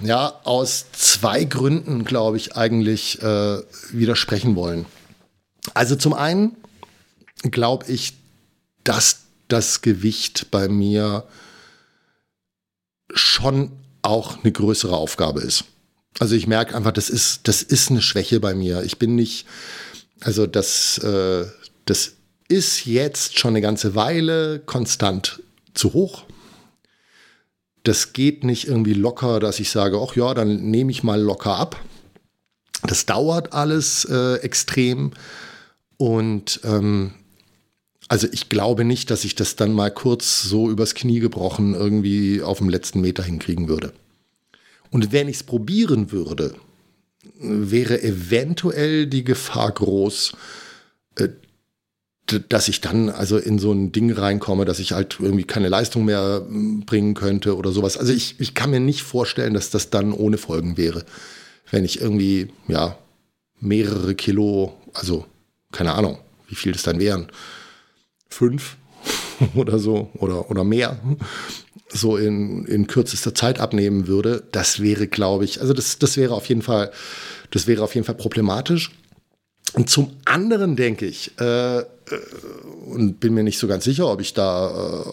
ja 0.00 0.40
aus 0.44 0.86
zwei 0.92 1.44
Gründen, 1.44 2.04
glaube 2.04 2.36
ich, 2.36 2.56
eigentlich 2.56 3.22
äh, 3.22 3.58
widersprechen 3.90 4.54
wollen. 4.54 4.86
Also 5.74 5.96
zum 5.96 6.14
einen 6.14 6.56
glaube 7.42 7.90
ich, 7.90 8.14
dass 8.84 9.20
das 9.48 9.80
Gewicht 9.80 10.50
bei 10.50 10.68
mir 10.68 11.24
schon 13.14 13.72
auch 14.02 14.42
eine 14.42 14.52
größere 14.52 14.96
Aufgabe 14.96 15.40
ist. 15.40 15.64
Also 16.18 16.34
ich 16.34 16.46
merke 16.46 16.74
einfach, 16.74 16.92
das 16.92 17.10
ist, 17.10 17.48
das 17.48 17.62
ist 17.62 17.90
eine 17.90 18.02
Schwäche 18.02 18.40
bei 18.40 18.54
mir. 18.54 18.82
Ich 18.82 18.98
bin 18.98 19.14
nicht, 19.14 19.46
also 20.20 20.46
das, 20.46 20.98
äh, 20.98 21.46
das 21.84 22.12
ist 22.48 22.86
jetzt 22.86 23.38
schon 23.38 23.50
eine 23.50 23.60
ganze 23.60 23.94
Weile 23.94 24.58
konstant 24.60 25.42
zu 25.74 25.92
hoch. 25.92 26.24
Das 27.84 28.12
geht 28.12 28.44
nicht 28.44 28.66
irgendwie 28.66 28.94
locker, 28.94 29.38
dass 29.40 29.60
ich 29.60 29.70
sage, 29.70 30.00
ach 30.02 30.16
ja, 30.16 30.34
dann 30.34 30.70
nehme 30.70 30.90
ich 30.90 31.02
mal 31.02 31.20
locker 31.20 31.56
ab. 31.56 31.80
Das 32.82 33.06
dauert 33.06 33.52
alles 33.52 34.04
äh, 34.06 34.36
extrem. 34.36 35.12
Und 35.96 36.60
ähm, 36.64 37.12
also 38.08 38.26
ich 38.32 38.48
glaube 38.48 38.84
nicht, 38.84 39.10
dass 39.10 39.24
ich 39.24 39.34
das 39.34 39.56
dann 39.56 39.72
mal 39.72 39.90
kurz 39.90 40.42
so 40.42 40.70
übers 40.70 40.94
Knie 40.94 41.20
gebrochen 41.20 41.74
irgendwie 41.74 42.42
auf 42.42 42.58
dem 42.58 42.68
letzten 42.68 43.00
Meter 43.00 43.22
hinkriegen 43.22 43.68
würde. 43.68 43.92
Und 44.90 45.12
wenn 45.12 45.28
ich 45.28 45.36
es 45.36 45.42
probieren 45.42 46.10
würde, 46.12 46.54
wäre 47.38 48.02
eventuell 48.02 49.06
die 49.06 49.24
Gefahr 49.24 49.72
groß, 49.72 50.32
äh, 51.16 51.28
dass 52.48 52.68
ich 52.68 52.80
dann 52.80 53.08
also 53.08 53.38
in 53.38 53.58
so 53.58 53.72
ein 53.72 53.92
Ding 53.92 54.12
reinkomme, 54.12 54.64
dass 54.64 54.78
ich 54.78 54.92
halt 54.92 55.18
irgendwie 55.20 55.44
keine 55.44 55.68
Leistung 55.68 56.04
mehr 56.04 56.44
hm, 56.46 56.84
bringen 56.84 57.14
könnte 57.14 57.56
oder 57.56 57.72
sowas. 57.72 57.96
Also 57.96 58.12
ich, 58.12 58.40
ich 58.40 58.54
kann 58.54 58.70
mir 58.70 58.80
nicht 58.80 59.02
vorstellen, 59.02 59.54
dass 59.54 59.70
das 59.70 59.90
dann 59.90 60.12
ohne 60.12 60.38
Folgen 60.38 60.76
wäre. 60.76 61.04
Wenn 61.70 61.84
ich 61.84 62.00
irgendwie, 62.00 62.48
ja, 62.66 62.96
mehrere 63.60 64.14
Kilo, 64.14 64.74
also 64.94 65.26
keine 65.72 65.94
Ahnung, 65.94 66.18
wie 66.48 66.54
viel 66.54 66.72
das 66.72 66.82
dann 66.82 67.00
wären. 67.00 67.28
Fünf 68.28 68.76
oder 69.54 69.78
so 69.78 70.10
oder, 70.14 70.50
oder 70.50 70.64
mehr 70.64 70.98
so 71.88 72.16
in, 72.16 72.64
in 72.66 72.86
kürzester 72.86 73.34
Zeit 73.34 73.60
abnehmen 73.60 74.06
würde, 74.06 74.44
das 74.52 74.80
wäre, 74.82 75.08
glaube 75.08 75.44
ich, 75.44 75.60
also 75.60 75.72
das, 75.72 75.98
das 75.98 76.16
wäre 76.16 76.34
auf 76.34 76.46
jeden 76.46 76.62
Fall, 76.62 76.90
das 77.50 77.66
wäre 77.66 77.82
auf 77.82 77.94
jeden 77.94 78.06
Fall 78.06 78.16
problematisch. 78.16 78.92
Und 79.74 79.90
zum 79.90 80.16
anderen 80.24 80.76
denke 80.76 81.06
ich, 81.06 81.32
äh, 81.40 81.78
äh 81.78 81.84
und 82.86 83.20
bin 83.20 83.34
mir 83.34 83.42
nicht 83.42 83.58
so 83.58 83.68
ganz 83.68 83.84
sicher, 83.84 84.10
ob 84.10 84.20
ich 84.20 84.34
da 84.34 85.04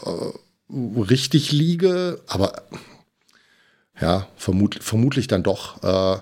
äh, 0.70 1.00
richtig 1.00 1.52
liege, 1.52 2.22
aber 2.28 2.64
ja, 4.00 4.28
vermut, 4.38 4.80
vermutlich 4.82 5.28
dann 5.28 5.44
doch. 5.44 5.84
Äh, 5.84 6.20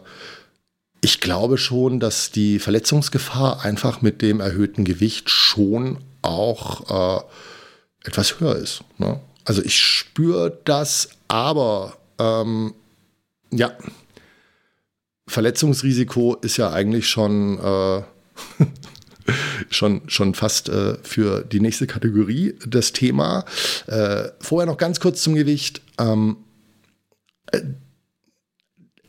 ich 1.02 1.20
glaube 1.20 1.58
schon, 1.58 2.00
dass 2.00 2.32
die 2.32 2.60
Verletzungsgefahr 2.60 3.64
einfach 3.64 4.02
mit 4.02 4.22
dem 4.22 4.40
erhöhten 4.40 4.86
Gewicht 4.86 5.30
schon 5.30 5.98
auch 6.22 7.20
äh, 7.20 7.24
etwas 8.06 8.40
höher 8.40 8.56
ist. 8.56 8.84
Ne? 8.98 9.20
Also 9.46 9.62
ich 9.62 9.80
spüre 9.80 10.58
das, 10.64 11.10
aber 11.28 11.98
ähm, 12.20 12.74
ja, 13.52 13.78
Verletzungsrisiko 15.28 16.36
ist 16.36 16.58
ja 16.58 16.72
eigentlich 16.72 17.10
schon, 17.10 17.60
äh, 17.60 18.04
schon, 19.70 20.02
schon 20.08 20.34
fast 20.34 20.70
äh, 20.70 20.96
für 21.04 21.44
die 21.44 21.60
nächste 21.60 21.88
Kategorie 21.88 22.56
das 22.66 22.92
Thema. 22.92 23.46
Äh, 23.88 24.30
vorher 24.40 24.68
noch 24.68 24.78
ganz 24.78 25.00
kurz 25.00 25.22
zum 25.22 25.36
Gewicht. 25.36 25.82
Ähm, 26.00 26.38
äh, 27.52 27.62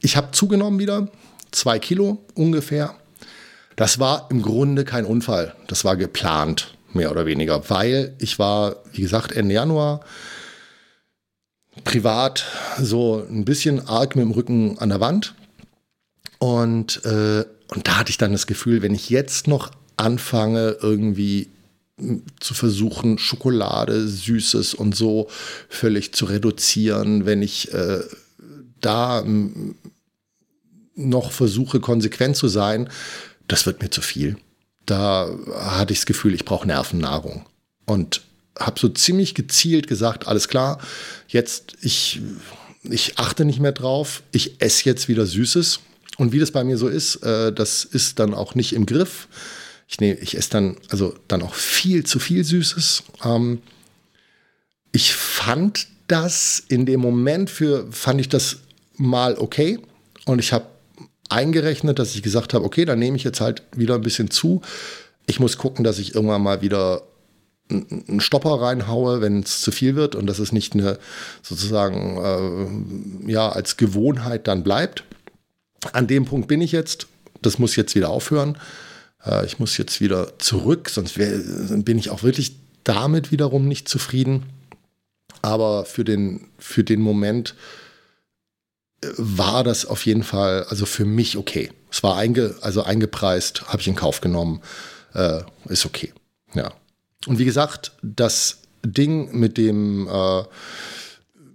ich 0.00 0.16
habe 0.16 0.32
zugenommen 0.32 0.78
wieder, 0.78 1.08
zwei 1.50 1.78
Kilo 1.78 2.24
ungefähr. 2.34 2.94
Das 3.76 3.98
war 3.98 4.28
im 4.30 4.42
Grunde 4.42 4.84
kein 4.84 5.04
Unfall, 5.04 5.54
das 5.66 5.84
war 5.84 5.96
geplant 5.96 6.74
mehr 6.92 7.10
oder 7.10 7.26
weniger, 7.26 7.68
weil 7.70 8.14
ich 8.18 8.38
war, 8.38 8.76
wie 8.92 9.02
gesagt, 9.02 9.32
Ende 9.32 9.54
Januar 9.54 10.00
privat 11.82 12.44
so 12.78 13.26
ein 13.28 13.44
bisschen 13.44 13.88
arg 13.88 14.14
mit 14.14 14.24
dem 14.24 14.30
Rücken 14.30 14.78
an 14.78 14.90
der 14.90 15.00
Wand. 15.00 15.34
Und, 16.38 17.04
äh, 17.04 17.44
und 17.68 17.88
da 17.88 17.98
hatte 17.98 18.10
ich 18.10 18.18
dann 18.18 18.32
das 18.32 18.46
Gefühl, 18.46 18.82
wenn 18.82 18.94
ich 18.94 19.10
jetzt 19.10 19.46
noch 19.46 19.70
anfange, 19.96 20.76
irgendwie 20.80 21.48
zu 22.40 22.54
versuchen, 22.54 23.18
Schokolade, 23.18 24.08
Süßes 24.08 24.74
und 24.74 24.96
so 24.96 25.28
völlig 25.68 26.12
zu 26.12 26.24
reduzieren, 26.24 27.24
wenn 27.24 27.40
ich 27.40 27.72
äh, 27.72 28.00
da 28.80 29.24
noch 30.96 31.32
versuche, 31.32 31.80
konsequent 31.80 32.36
zu 32.36 32.48
sein, 32.48 32.90
das 33.46 33.66
wird 33.66 33.80
mir 33.80 33.90
zu 33.90 34.00
viel 34.00 34.36
da 34.86 35.30
hatte 35.54 35.92
ich 35.92 36.00
das 36.00 36.06
Gefühl, 36.06 36.34
ich 36.34 36.44
brauche 36.44 36.66
Nervennahrung. 36.66 37.46
Und 37.86 38.22
habe 38.58 38.78
so 38.78 38.88
ziemlich 38.88 39.34
gezielt 39.34 39.88
gesagt, 39.88 40.28
alles 40.28 40.48
klar, 40.48 40.78
jetzt 41.28 41.76
ich, 41.82 42.20
ich 42.82 43.18
achte 43.18 43.44
nicht 43.44 43.60
mehr 43.60 43.72
drauf, 43.72 44.22
ich 44.32 44.60
esse 44.60 44.84
jetzt 44.84 45.08
wieder 45.08 45.26
Süßes. 45.26 45.80
Und 46.16 46.32
wie 46.32 46.38
das 46.38 46.50
bei 46.50 46.64
mir 46.64 46.78
so 46.78 46.88
ist, 46.88 47.16
äh, 47.16 47.52
das 47.52 47.84
ist 47.84 48.18
dann 48.18 48.34
auch 48.34 48.54
nicht 48.54 48.72
im 48.72 48.86
Griff. 48.86 49.28
Ich, 49.88 50.00
nehm, 50.00 50.16
ich 50.20 50.36
esse 50.36 50.50
dann 50.50 50.76
also 50.88 51.14
dann 51.28 51.42
auch 51.42 51.54
viel 51.54 52.04
zu 52.04 52.18
viel 52.18 52.44
Süßes. 52.44 53.02
Ähm, 53.24 53.60
ich 54.92 55.14
fand 55.14 55.88
das 56.06 56.62
in 56.68 56.86
dem 56.86 57.00
Moment 57.00 57.50
für, 57.50 57.90
fand 57.90 58.20
ich 58.20 58.28
das 58.28 58.58
mal 58.96 59.36
okay. 59.36 59.78
Und 60.26 60.38
ich 60.38 60.52
habe 60.52 60.66
eingerechnet, 61.28 61.98
dass 61.98 62.14
ich 62.14 62.22
gesagt 62.22 62.54
habe, 62.54 62.64
okay, 62.64 62.84
dann 62.84 62.98
nehme 62.98 63.16
ich 63.16 63.24
jetzt 63.24 63.40
halt 63.40 63.62
wieder 63.74 63.96
ein 63.96 64.02
bisschen 64.02 64.30
zu. 64.30 64.62
Ich 65.26 65.40
muss 65.40 65.58
gucken, 65.58 65.84
dass 65.84 65.98
ich 65.98 66.14
irgendwann 66.14 66.42
mal 66.42 66.60
wieder 66.60 67.02
einen 67.70 68.20
Stopper 68.20 68.60
reinhaue, 68.60 69.20
wenn 69.20 69.40
es 69.40 69.62
zu 69.62 69.72
viel 69.72 69.96
wird 69.96 70.14
und 70.14 70.26
dass 70.26 70.38
es 70.38 70.52
nicht 70.52 70.74
eine 70.74 70.98
sozusagen 71.42 73.24
äh, 73.26 73.32
ja 73.32 73.48
als 73.48 73.76
Gewohnheit 73.76 74.46
dann 74.46 74.62
bleibt. 74.62 75.04
An 75.92 76.06
dem 76.06 76.24
Punkt 76.24 76.48
bin 76.48 76.60
ich 76.60 76.72
jetzt. 76.72 77.06
Das 77.42 77.58
muss 77.58 77.76
jetzt 77.76 77.94
wieder 77.94 78.10
aufhören. 78.10 78.58
Äh, 79.24 79.44
ich 79.46 79.58
muss 79.58 79.76
jetzt 79.76 80.00
wieder 80.00 80.38
zurück, 80.38 80.88
sonst 80.88 81.18
wär, 81.18 81.38
bin 81.82 81.98
ich 81.98 82.10
auch 82.10 82.22
wirklich 82.22 82.56
damit 82.84 83.32
wiederum 83.32 83.68
nicht 83.68 83.88
zufrieden. 83.88 84.44
Aber 85.42 85.84
für 85.84 86.04
den, 86.04 86.48
für 86.58 86.84
den 86.84 87.00
Moment 87.00 87.54
war 89.16 89.64
das 89.64 89.84
auf 89.86 90.06
jeden 90.06 90.22
Fall, 90.22 90.64
also 90.68 90.86
für 90.86 91.04
mich 91.04 91.36
okay. 91.36 91.70
Es 91.90 92.02
war 92.02 92.16
einge, 92.16 92.54
also 92.60 92.82
eingepreist, 92.82 93.68
habe 93.68 93.80
ich 93.80 93.88
in 93.88 93.94
Kauf 93.94 94.20
genommen, 94.20 94.62
äh, 95.14 95.40
ist 95.66 95.86
okay. 95.86 96.12
Ja. 96.54 96.72
Und 97.26 97.38
wie 97.38 97.44
gesagt, 97.44 97.92
das 98.02 98.58
Ding 98.84 99.38
mit 99.38 99.56
dem, 99.56 100.08
äh, 100.08 100.42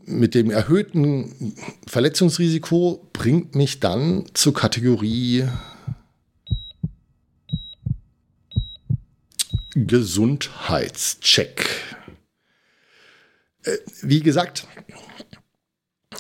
mit 0.09 0.33
dem 0.33 0.49
erhöhten 0.49 1.55
Verletzungsrisiko 1.87 3.07
bringt 3.13 3.55
mich 3.55 3.79
dann 3.79 4.25
zur 4.33 4.53
Kategorie 4.53 5.45
Gesundheitscheck. 9.75 11.69
Äh, 13.63 13.77
wie 14.01 14.21
gesagt, 14.21 14.67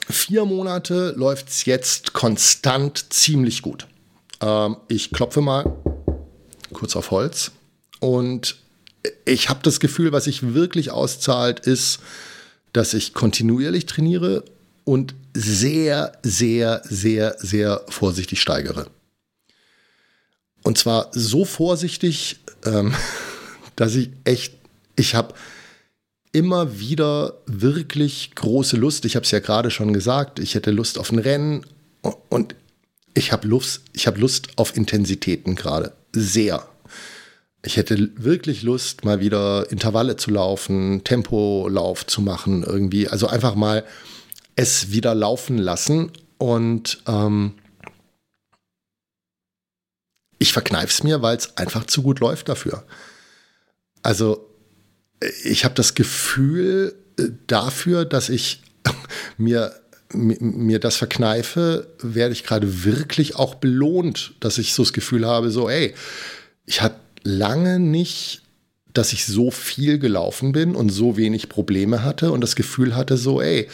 vier 0.07 0.45
Monate 0.45 1.13
läuft 1.17 1.49
es 1.49 1.65
jetzt 1.65 2.13
konstant 2.13 3.11
ziemlich 3.11 3.61
gut. 3.63 3.87
Ähm, 4.41 4.77
ich 4.87 5.11
klopfe 5.11 5.41
mal 5.41 5.75
kurz 6.73 6.95
auf 6.95 7.11
Holz 7.11 7.51
und 7.99 8.57
ich 9.25 9.49
habe 9.49 9.61
das 9.63 9.79
Gefühl, 9.79 10.11
was 10.11 10.25
sich 10.25 10.53
wirklich 10.53 10.91
auszahlt, 10.91 11.61
ist, 11.61 11.99
dass 12.73 12.93
ich 12.93 13.13
kontinuierlich 13.13 13.85
trainiere 13.85 14.43
und 14.83 15.15
sehr, 15.33 16.13
sehr, 16.23 16.81
sehr, 16.85 17.35
sehr 17.39 17.81
vorsichtig 17.89 18.41
steigere. 18.41 18.87
Und 20.63 20.77
zwar 20.77 21.09
so 21.11 21.45
vorsichtig, 21.45 22.39
ähm, 22.65 22.93
dass 23.75 23.95
ich 23.95 24.09
echt, 24.23 24.53
ich 24.95 25.15
habe 25.15 25.33
immer 26.31 26.79
wieder 26.79 27.33
wirklich 27.45 28.35
große 28.35 28.77
Lust. 28.77 29.05
Ich 29.05 29.15
habe 29.15 29.23
es 29.23 29.31
ja 29.31 29.39
gerade 29.39 29.71
schon 29.71 29.93
gesagt, 29.93 30.39
ich 30.39 30.55
hätte 30.55 30.71
Lust 30.71 30.99
auf 30.99 31.11
ein 31.11 31.19
Rennen 31.19 31.65
und 32.29 32.55
ich 33.13 33.31
habe 33.31 33.47
Lust, 33.47 33.81
ich 33.93 34.07
habe 34.07 34.19
Lust 34.19 34.49
auf 34.57 34.75
Intensitäten 34.77 35.55
gerade. 35.55 35.93
Sehr. 36.13 36.67
Ich 37.61 37.75
hätte 37.75 38.11
wirklich 38.15 38.63
Lust, 38.63 39.03
mal 39.03 39.19
wieder 39.19 39.69
Intervalle 39.69 40.15
zu 40.15 40.31
laufen, 40.31 41.03
Tempolauf 41.03 42.05
zu 42.05 42.21
machen, 42.21 42.63
irgendwie. 42.63 43.09
Also 43.09 43.27
einfach 43.27 43.55
mal 43.55 43.85
es 44.55 44.91
wieder 44.91 45.13
laufen 45.13 45.57
lassen. 45.57 46.11
Und 46.37 47.03
ähm, 47.05 47.55
ich 50.37 50.53
verkneife 50.53 50.87
es 50.87 51.03
mir, 51.03 51.21
weil 51.21 51.35
es 51.35 51.57
einfach 51.57 51.85
zu 51.85 52.01
gut 52.01 52.21
läuft 52.21 52.47
dafür. 52.47 52.85
Also 54.03 54.49
ich 55.43 55.65
habe 55.65 55.75
das 55.75 55.95
Gefühl 55.95 56.95
äh, 57.17 57.23
dafür, 57.47 58.05
dass 58.05 58.29
ich 58.29 58.61
mir 59.37 59.73
mir 60.11 60.79
das 60.79 60.95
verkneife, 60.95 61.87
werde 62.01 62.33
ich 62.33 62.43
gerade 62.43 62.83
wirklich 62.83 63.35
auch 63.35 63.55
belohnt, 63.55 64.33
dass 64.39 64.57
ich 64.57 64.73
so 64.73 64.81
das 64.81 64.93
Gefühl 64.93 65.25
habe, 65.25 65.51
so, 65.51 65.69
ey, 65.69 65.93
ich 66.65 66.81
hatte 66.81 66.99
lange 67.23 67.79
nicht, 67.79 68.41
dass 68.93 69.13
ich 69.13 69.25
so 69.25 69.51
viel 69.51 69.99
gelaufen 69.99 70.51
bin 70.51 70.75
und 70.75 70.89
so 70.89 71.17
wenig 71.17 71.49
Probleme 71.49 72.03
hatte 72.03 72.31
und 72.31 72.41
das 72.41 72.55
Gefühl 72.55 72.95
hatte, 72.95 73.17
so, 73.17 73.41
ey, 73.41 73.67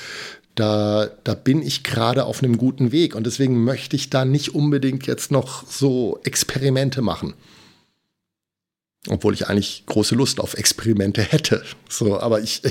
da, 0.55 1.10
da 1.23 1.36
bin 1.36 1.62
ich 1.62 1.84
gerade 1.84 2.25
auf 2.25 2.43
einem 2.43 2.58
guten 2.58 2.91
Weg 2.91 3.15
und 3.15 3.25
deswegen 3.25 3.63
möchte 3.63 3.95
ich 3.95 4.10
da 4.10 4.25
nicht 4.25 4.55
unbedingt 4.55 5.08
jetzt 5.08 5.31
noch 5.31 5.67
so 5.67 6.19
Experimente 6.23 7.01
machen. 7.01 7.34
obwohl 9.10 9.34
ich 9.34 9.47
eigentlich 9.47 9.84
große 9.86 10.15
Lust 10.15 10.39
auf 10.39 10.55
Experimente 10.55 11.21
hätte. 11.21 11.63
So, 11.89 12.19
aber 12.19 12.41
ich 12.41 12.62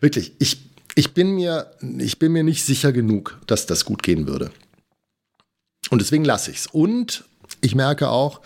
wirklich, 0.00 0.32
ich, 0.38 0.58
ich 0.94 1.14
bin 1.14 1.32
mir, 1.32 1.70
ich 1.98 2.18
bin 2.18 2.32
mir 2.32 2.44
nicht 2.44 2.64
sicher 2.64 2.92
genug, 2.92 3.40
dass 3.46 3.66
das 3.66 3.84
gut 3.84 4.02
gehen 4.02 4.26
würde. 4.26 4.50
Und 5.90 6.00
deswegen 6.00 6.24
lasse 6.24 6.50
ich 6.50 6.58
es. 6.58 6.66
Und 6.66 7.24
ich 7.60 7.74
merke 7.74 8.08
auch, 8.10 8.40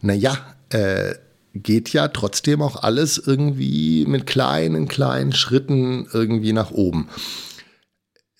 naja, 0.00 0.55
äh, 0.70 1.14
geht 1.54 1.92
ja 1.92 2.08
trotzdem 2.08 2.62
auch 2.62 2.82
alles 2.82 3.18
irgendwie 3.18 4.04
mit 4.06 4.26
kleinen, 4.26 4.88
kleinen 4.88 5.32
Schritten 5.32 6.06
irgendwie 6.12 6.52
nach 6.52 6.70
oben. 6.70 7.08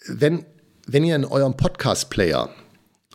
Wenn, 0.06 0.44
wenn 0.86 1.04
ihr 1.04 1.16
in 1.16 1.24
eurem 1.24 1.56
Podcast-Player, 1.56 2.50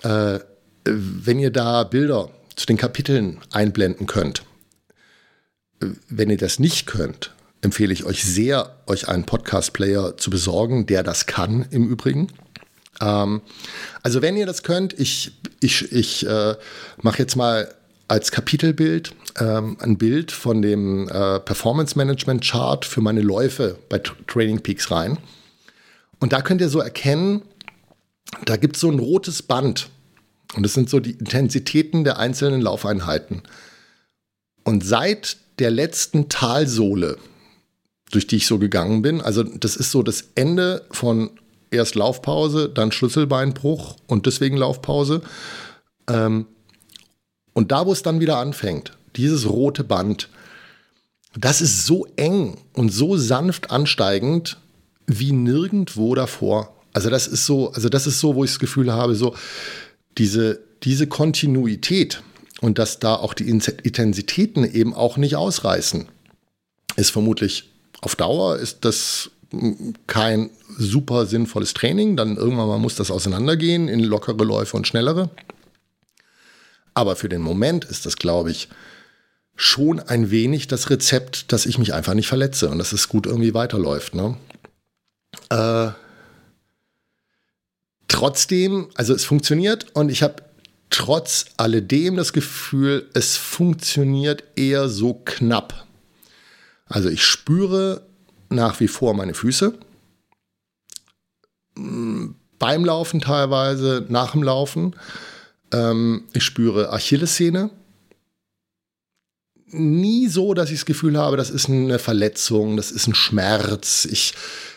äh, 0.03 0.39
wenn 0.83 1.39
ihr 1.39 1.51
da 1.51 1.83
Bilder 1.83 2.29
zu 2.55 2.65
den 2.65 2.77
Kapiteln 2.77 3.39
einblenden 3.51 4.07
könnt, 4.07 4.43
wenn 6.09 6.29
ihr 6.29 6.37
das 6.37 6.59
nicht 6.59 6.87
könnt, 6.87 7.33
empfehle 7.61 7.93
ich 7.93 8.03
euch 8.03 8.23
sehr, 8.23 8.81
euch 8.87 9.07
einen 9.07 9.25
Podcast-Player 9.25 10.17
zu 10.17 10.29
besorgen, 10.29 10.85
der 10.85 11.03
das 11.03 11.27
kann 11.27 11.65
im 11.69 11.87
Übrigen. 11.87 12.27
Ähm, 12.99 13.41
also 14.01 14.21
wenn 14.21 14.35
ihr 14.35 14.45
das 14.45 14.63
könnt, 14.63 14.93
ich, 14.99 15.33
ich, 15.59 15.91
ich 15.91 16.25
äh, 16.27 16.55
mache 17.01 17.19
jetzt 17.19 17.35
mal 17.35 17.73
als 18.11 18.29
Kapitelbild 18.29 19.15
ähm, 19.39 19.77
ein 19.79 19.97
Bild 19.97 20.33
von 20.33 20.61
dem 20.61 21.07
äh, 21.07 21.39
Performance 21.39 21.97
Management 21.97 22.43
Chart 22.43 22.83
für 22.83 22.99
meine 22.99 23.21
Läufe 23.21 23.77
bei 23.87 23.99
Training 23.99 24.59
Peaks 24.59 24.91
rein. 24.91 25.17
Und 26.19 26.33
da 26.33 26.41
könnt 26.41 26.59
ihr 26.59 26.67
so 26.67 26.81
erkennen, 26.81 27.41
da 28.43 28.57
gibt 28.57 28.75
es 28.75 28.81
so 28.81 28.91
ein 28.91 28.99
rotes 28.99 29.41
Band. 29.41 29.87
Und 30.57 30.63
das 30.63 30.73
sind 30.73 30.89
so 30.89 30.99
die 30.99 31.11
Intensitäten 31.11 32.03
der 32.03 32.19
einzelnen 32.19 32.59
Laufeinheiten. 32.59 33.43
Und 34.65 34.85
seit 34.85 35.37
der 35.59 35.71
letzten 35.71 36.27
Talsohle, 36.27 37.17
durch 38.11 38.27
die 38.27 38.35
ich 38.35 38.45
so 38.45 38.59
gegangen 38.59 39.01
bin, 39.03 39.21
also 39.21 39.41
das 39.41 39.77
ist 39.77 39.89
so 39.89 40.03
das 40.03 40.31
Ende 40.35 40.85
von 40.91 41.29
erst 41.71 41.95
Laufpause, 41.95 42.67
dann 42.67 42.91
Schlüsselbeinbruch 42.91 43.95
und 44.07 44.25
deswegen 44.25 44.57
Laufpause. 44.57 45.21
Ähm, 46.09 46.47
und 47.53 47.71
da, 47.71 47.85
wo 47.85 47.91
es 47.91 48.03
dann 48.03 48.19
wieder 48.19 48.37
anfängt, 48.37 48.93
dieses 49.15 49.49
rote 49.49 49.83
Band, 49.83 50.29
das 51.37 51.61
ist 51.61 51.85
so 51.85 52.07
eng 52.15 52.57
und 52.73 52.89
so 52.89 53.17
sanft 53.17 53.71
ansteigend 53.71 54.57
wie 55.07 55.31
nirgendwo 55.31 56.15
davor. 56.15 56.75
Also 56.93 57.09
das 57.09 57.27
ist 57.27 57.45
so, 57.45 57.71
also 57.71 57.89
das 57.89 58.07
ist 58.07 58.19
so, 58.19 58.35
wo 58.35 58.43
ich 58.43 58.51
das 58.51 58.59
Gefühl 58.59 58.91
habe, 58.91 59.15
so 59.15 59.35
diese, 60.17 60.59
diese 60.83 61.07
Kontinuität 61.07 62.21
und 62.59 62.79
dass 62.79 62.99
da 62.99 63.15
auch 63.15 63.33
die 63.33 63.49
Intensitäten 63.49 64.63
eben 64.63 64.93
auch 64.93 65.17
nicht 65.17 65.35
ausreißen, 65.35 66.07
ist 66.97 67.11
vermutlich 67.11 67.69
auf 68.01 68.15
Dauer 68.15 68.57
ist 68.57 68.79
das 68.83 69.31
kein 70.07 70.49
super 70.77 71.25
sinnvolles 71.25 71.73
Training. 71.73 72.15
Dann 72.17 72.37
irgendwann 72.37 72.67
mal 72.67 72.79
muss 72.79 72.95
das 72.95 73.11
auseinandergehen 73.11 73.87
in 73.87 73.99
lockere 73.99 74.43
Läufe 74.43 74.77
und 74.77 74.87
schnellere. 74.87 75.29
Aber 76.93 77.15
für 77.15 77.29
den 77.29 77.41
Moment 77.41 77.85
ist 77.85 78.05
das, 78.05 78.17
glaube 78.17 78.51
ich, 78.51 78.69
schon 79.55 79.99
ein 79.99 80.31
wenig 80.31 80.67
das 80.67 80.89
Rezept, 80.89 81.51
dass 81.51 81.65
ich 81.65 81.77
mich 81.77 81.93
einfach 81.93 82.13
nicht 82.13 82.27
verletze 82.27 82.69
und 82.69 82.79
dass 82.79 82.93
es 82.93 83.09
gut 83.09 83.25
irgendwie 83.25 83.53
weiterläuft. 83.53 84.15
Ne? 84.15 84.37
Äh, 85.49 85.91
trotzdem, 88.07 88.89
also 88.95 89.13
es 89.13 89.23
funktioniert 89.23 89.95
und 89.95 90.09
ich 90.09 90.23
habe 90.23 90.43
trotz 90.89 91.45
alledem 91.57 92.17
das 92.17 92.33
Gefühl, 92.33 93.09
es 93.13 93.37
funktioniert 93.37 94.43
eher 94.55 94.89
so 94.89 95.13
knapp. 95.25 95.85
Also 96.85 97.09
ich 97.09 97.23
spüre 97.23 98.05
nach 98.49 98.79
wie 98.79 98.87
vor 98.87 99.13
meine 99.13 99.33
Füße. 99.33 99.73
Beim 101.75 102.85
Laufen 102.85 103.21
teilweise, 103.21 104.05
nach 104.09 104.33
dem 104.33 104.43
Laufen. 104.43 104.95
Ähm, 105.71 106.23
ich 106.33 106.43
spüre 106.43 106.91
Achillessehne 106.91 107.71
nie 109.73 110.27
so, 110.27 110.53
dass 110.53 110.69
ich 110.69 110.79
das 110.79 110.85
Gefühl 110.85 111.17
habe, 111.17 111.37
das 111.37 111.49
ist 111.49 111.69
eine 111.69 111.99
Verletzung, 111.99 112.77
das 112.77 112.91
ist 112.91 113.07
ein 113.07 113.15
Schmerz, 113.15 114.05
ich, 114.05 114.33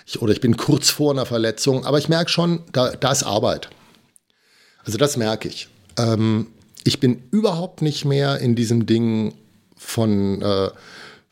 ich, 0.07 0.23
oder 0.23 0.33
ich 0.33 0.41
bin 0.41 0.57
kurz 0.57 0.91
vor 0.91 1.13
einer 1.13 1.27
Verletzung, 1.27 1.85
aber 1.85 1.99
ich 1.99 2.09
merke 2.09 2.31
schon, 2.31 2.61
da, 2.73 2.91
da 2.91 3.13
ist 3.13 3.25
Arbeit. 3.25 3.71
Also 4.85 4.99
das 4.99 5.17
merke 5.17 5.49
ich. 5.49 5.69
Ähm, 5.99 6.49
ich 6.85 7.01
bin 7.01 7.23
überhaupt 7.31 7.83
nicht 7.83 8.05
mehr 8.05 8.39
in 8.39 8.55
diesem 8.55 8.87
Ding 8.87 9.35
von, 9.77 10.43
äh, 10.43 10.71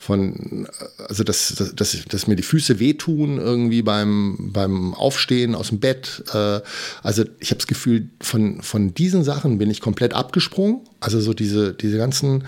von 0.02 0.66
also 0.98 1.22
dass, 1.22 1.54
dass, 1.54 1.76
dass, 1.76 2.04
dass, 2.08 2.26
mir 2.26 2.34
die 2.34 2.42
Füße 2.42 2.80
wehtun 2.80 3.38
irgendwie 3.38 3.82
beim, 3.82 4.50
beim 4.52 4.94
Aufstehen 4.94 5.54
aus 5.54 5.68
dem 5.68 5.78
Bett. 5.78 6.24
Äh, 6.34 6.60
also 7.04 7.22
ich 7.38 7.50
habe 7.50 7.58
das 7.58 7.68
Gefühl, 7.68 8.10
von, 8.20 8.62
von 8.62 8.94
diesen 8.94 9.22
Sachen 9.22 9.58
bin 9.58 9.70
ich 9.70 9.80
komplett 9.80 10.12
abgesprungen. 10.12 10.80
Also 10.98 11.20
so 11.20 11.34
diese, 11.34 11.72
diese 11.72 11.98
ganzen 11.98 12.44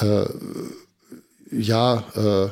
äh, 0.00 0.24
ja, 1.50 2.04
äh, 2.16 2.48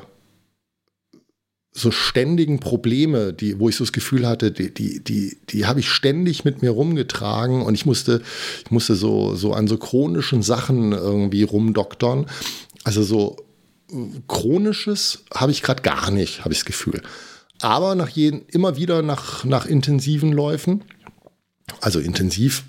so 1.73 1.91
ständigen 1.91 2.61
Probleme, 2.61 3.33
die, 3.33 3.59
wo 3.59 3.71
ich 3.71 3.77
so 3.77 3.85
das 3.85 3.93
Gefühl 3.93 4.29
hatte, 4.29 4.53
die, 4.53 4.75
die, 4.75 5.03
die, 5.03 5.39
die 5.49 5.65
habe 5.65 5.81
ich 5.81 5.89
ständig 5.89 6.45
mit 6.45 6.61
mir 6.61 6.71
rumgetragen 6.71 7.63
und 7.63 7.73
ich 7.73 7.87
musste, 7.87 8.21
ich 8.67 8.71
musste 8.71 8.97
so, 8.97 9.35
so 9.35 9.55
an 9.55 9.67
so 9.67 9.79
chronischen 9.79 10.43
Sachen 10.43 10.93
irgendwie 10.93 11.43
rumdoktern. 11.43 12.27
Also 12.85 13.03
so 13.03 13.37
chronisches 14.29 15.25
habe 15.35 15.53
ich 15.53 15.63
gerade 15.63 15.83
gar 15.83 16.11
nicht, 16.11 16.41
habe 16.41 16.53
ich 16.53 16.61
das 16.61 16.65
Gefühl. 16.65 17.03
Aber 17.61 17.95
nach 17.95 18.09
jeden, 18.09 18.43
immer 18.49 18.77
wieder 18.77 19.03
nach, 19.03 19.45
nach 19.45 19.67
intensiven 19.67 20.33
Läufen, 20.33 20.83
also 21.81 22.01
intensiv, 22.01 22.65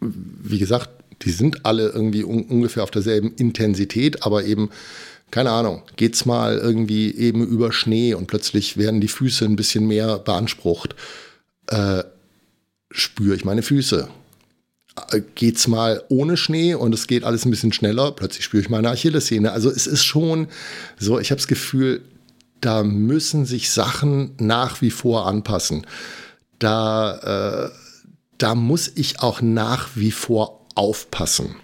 wie 0.00 0.58
gesagt, 0.58 0.90
die 1.22 1.30
sind 1.30 1.64
alle 1.64 1.88
irgendwie 1.88 2.24
un 2.24 2.44
ungefähr 2.44 2.82
auf 2.82 2.90
derselben 2.90 3.34
Intensität, 3.34 4.22
aber 4.24 4.44
eben, 4.44 4.70
keine 5.30 5.50
Ahnung, 5.50 5.82
geht's 5.96 6.26
mal 6.26 6.58
irgendwie 6.58 7.14
eben 7.14 7.44
über 7.44 7.72
Schnee 7.72 8.14
und 8.14 8.26
plötzlich 8.26 8.76
werden 8.76 9.00
die 9.00 9.08
Füße 9.08 9.44
ein 9.44 9.56
bisschen 9.56 9.86
mehr 9.86 10.18
beansprucht. 10.18 10.94
Äh, 11.68 12.04
spüre 12.90 13.34
ich 13.34 13.44
meine 13.44 13.62
Füße. 13.62 14.08
Geht's 15.34 15.68
mal 15.68 16.02
ohne 16.08 16.36
Schnee 16.36 16.74
und 16.74 16.94
es 16.94 17.06
geht 17.06 17.24
alles 17.24 17.44
ein 17.44 17.50
bisschen 17.50 17.72
schneller, 17.72 18.12
plötzlich 18.12 18.44
spüre 18.44 18.62
ich 18.62 18.70
meine 18.70 18.90
Achillessehne. 18.90 19.52
Also 19.52 19.70
es 19.70 19.86
ist 19.86 20.04
schon 20.04 20.48
so, 20.98 21.18
ich 21.18 21.30
habe 21.30 21.38
das 21.38 21.48
Gefühl, 21.48 22.02
da 22.60 22.82
müssen 22.82 23.44
sich 23.44 23.70
Sachen 23.70 24.32
nach 24.38 24.80
wie 24.80 24.90
vor 24.90 25.26
anpassen. 25.26 25.86
Da, 26.58 27.66
äh, 27.66 27.70
da 28.38 28.54
muss 28.54 28.90
ich 28.94 29.20
auch 29.20 29.42
nach 29.42 29.90
wie 29.94 30.10
vor 30.10 30.66
aufpassen. 30.74 31.56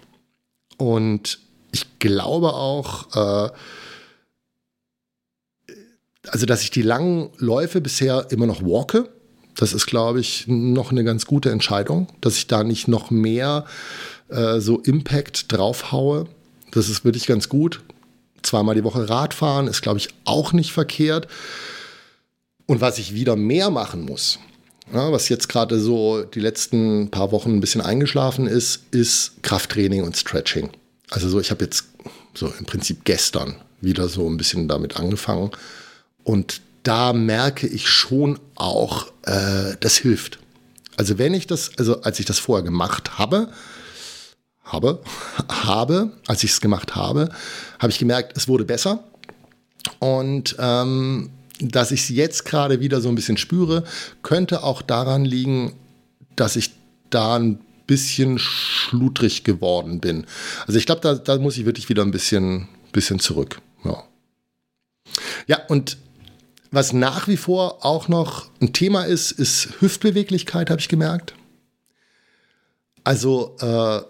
Und 0.77 1.39
ich 1.71 1.99
glaube 1.99 2.53
auch, 2.53 3.15
äh, 3.15 3.51
also 6.27 6.45
dass 6.45 6.61
ich 6.61 6.71
die 6.71 6.81
langen 6.81 7.31
Läufe 7.37 7.81
bisher 7.81 8.27
immer 8.29 8.45
noch 8.45 8.61
walke. 8.61 9.12
Das 9.63 9.71
ist, 9.71 9.85
glaube 9.85 10.19
ich, 10.19 10.43
noch 10.45 10.91
eine 10.91 11.05
ganz 11.05 11.25
gute 11.25 11.49
Entscheidung, 11.49 12.09
dass 12.19 12.35
ich 12.35 12.47
da 12.47 12.65
nicht 12.65 12.89
noch 12.89 13.11
mehr 13.11 13.63
äh, 14.27 14.59
so 14.59 14.79
Impact 14.79 15.53
draufhaue. 15.53 16.27
Das 16.71 16.89
ist 16.89 17.05
wirklich 17.05 17.27
ganz 17.27 17.47
gut. 17.47 17.79
Zweimal 18.41 18.75
die 18.75 18.83
Woche 18.83 19.07
Radfahren 19.07 19.69
ist, 19.69 19.81
glaube 19.81 19.99
ich, 19.99 20.09
auch 20.25 20.51
nicht 20.51 20.73
verkehrt. 20.73 21.29
Und 22.65 22.81
was 22.81 22.97
ich 22.97 23.13
wieder 23.13 23.37
mehr 23.37 23.69
machen 23.69 24.03
muss, 24.03 24.37
ja, 24.93 25.13
was 25.13 25.29
jetzt 25.29 25.47
gerade 25.47 25.79
so 25.79 26.23
die 26.23 26.41
letzten 26.41 27.09
paar 27.09 27.31
Wochen 27.31 27.55
ein 27.55 27.61
bisschen 27.61 27.79
eingeschlafen 27.79 28.47
ist, 28.47 28.83
ist 28.91 29.43
Krafttraining 29.43 30.03
und 30.03 30.17
Stretching. 30.17 30.71
Also 31.09 31.29
so, 31.29 31.39
ich 31.39 31.51
habe 31.51 31.63
jetzt 31.63 31.85
so 32.33 32.51
im 32.59 32.65
Prinzip 32.65 33.05
gestern 33.05 33.55
wieder 33.79 34.09
so 34.09 34.29
ein 34.29 34.35
bisschen 34.35 34.67
damit 34.67 34.97
angefangen. 34.97 35.51
Und 36.25 36.59
da 36.83 37.13
merke 37.13 37.67
ich 37.67 37.87
schon 37.87 38.39
auch, 38.55 39.07
äh, 39.23 39.75
das 39.79 39.97
hilft. 39.97 40.39
Also 40.97 41.17
wenn 41.17 41.33
ich 41.33 41.47
das, 41.47 41.71
also 41.77 42.01
als 42.01 42.19
ich 42.19 42.25
das 42.25 42.39
vorher 42.39 42.63
gemacht 42.63 43.17
habe, 43.17 43.49
habe, 44.63 45.01
habe, 45.49 46.11
als 46.27 46.43
ich 46.43 46.51
es 46.51 46.61
gemacht 46.61 46.95
habe, 46.95 47.29
habe 47.79 47.91
ich 47.91 47.99
gemerkt, 47.99 48.37
es 48.37 48.47
wurde 48.47 48.65
besser. 48.65 49.03
Und 49.99 50.55
ähm, 50.59 51.29
dass 51.59 51.91
ich 51.91 52.01
es 52.01 52.09
jetzt 52.09 52.45
gerade 52.45 52.79
wieder 52.79 53.01
so 53.01 53.09
ein 53.09 53.15
bisschen 53.15 53.37
spüre, 53.37 53.83
könnte 54.21 54.63
auch 54.63 54.81
daran 54.81 55.25
liegen, 55.25 55.73
dass 56.35 56.55
ich 56.55 56.71
da 57.09 57.35
ein 57.37 57.59
bisschen 57.87 58.39
schludrig 58.39 59.43
geworden 59.43 59.99
bin. 59.99 60.25
Also 60.65 60.79
ich 60.79 60.85
glaube, 60.85 61.01
da, 61.01 61.15
da, 61.15 61.37
muss 61.37 61.57
ich 61.57 61.65
wirklich 61.65 61.89
wieder 61.89 62.01
ein 62.01 62.11
bisschen, 62.11 62.67
bisschen 62.91 63.19
zurück. 63.19 63.61
Ja. 63.83 64.03
ja, 65.47 65.59
und 65.67 65.97
was 66.73 66.91
nach 66.91 67.27
wie 67.27 67.37
vor 67.37 67.85
auch 67.85 68.07
noch 68.07 68.47
ein 68.59 68.73
Thema 68.73 69.03
ist, 69.03 69.31
ist 69.31 69.79
Hüftbeweglichkeit, 69.79 70.71
habe 70.71 70.81
ich 70.81 70.89
gemerkt. 70.89 71.35
Also 73.03 73.55
äh, 73.59 74.01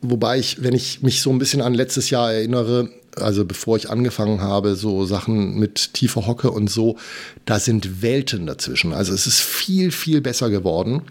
wobei 0.00 0.40
ich, 0.40 0.64
wenn 0.64 0.74
ich 0.74 1.02
mich 1.02 1.22
so 1.22 1.30
ein 1.30 1.38
bisschen 1.38 1.62
an 1.62 1.74
letztes 1.74 2.10
Jahr 2.10 2.32
erinnere, 2.32 2.90
also 3.14 3.44
bevor 3.44 3.76
ich 3.76 3.88
angefangen 3.88 4.40
habe, 4.40 4.74
so 4.74 5.04
Sachen 5.06 5.60
mit 5.60 5.94
tiefer 5.94 6.26
Hocke 6.26 6.50
und 6.50 6.68
so, 6.68 6.98
da 7.44 7.60
sind 7.60 8.02
Welten 8.02 8.46
dazwischen. 8.46 8.92
Also 8.92 9.14
es 9.14 9.28
ist 9.28 9.38
viel, 9.38 9.92
viel 9.92 10.20
besser 10.20 10.50
geworden. 10.50 11.02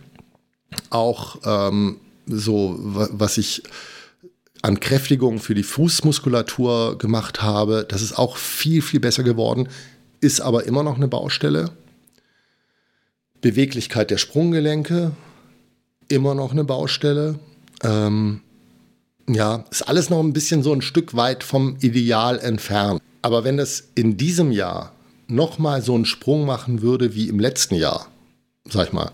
Auch 0.90 1.38
ähm, 1.46 2.02
so, 2.28 2.76
was 2.82 3.38
ich 3.38 3.64
an 4.62 4.82
Kräftigung 4.82 5.40
für 5.40 5.56
die 5.56 5.64
Fußmuskulatur 5.64 6.98
gemacht 6.98 7.42
habe, 7.42 7.86
das 7.88 8.02
ist 8.02 8.18
auch 8.18 8.36
viel, 8.36 8.82
viel 8.82 9.00
besser 9.00 9.24
geworden, 9.24 9.70
ist 10.22 10.42
aber 10.42 10.66
immer 10.66 10.84
noch 10.84 10.96
eine 10.96 11.08
Baustelle. 11.08 11.72
Beweglichkeit 13.42 14.12
der 14.12 14.18
Sprunggelenke, 14.18 15.12
immer 16.10 16.36
noch 16.36 16.52
eine 16.52 16.64
Baustelle. 16.64 17.40
Ähm, 17.84 18.42
ja, 19.30 19.66
ist 19.70 19.84
alles 19.84 20.10
noch 20.10 20.20
ein 20.20 20.34
bisschen 20.34 20.64
so 20.64 20.74
ein 20.74 20.82
Stück 20.82 21.16
weit 21.16 21.44
vom 21.44 21.78
Ideal 21.82 22.40
entfernt. 22.40 23.02
Aber 23.22 23.44
wenn 23.44 23.58
das 23.58 23.90
in 23.96 24.18
diesem 24.18 24.52
Jahr 24.52 24.94
nochmal 25.28 25.82
so 25.82 25.94
einen 25.94 26.06
Sprung 26.06 26.46
machen 26.46 26.82
würde 26.82 27.14
wie 27.16 27.30
im 27.30 27.40
letzten 27.40 27.76
Jahr, 27.76 28.08
sag 28.66 28.88
ich 28.88 28.94
mal, 28.94 29.12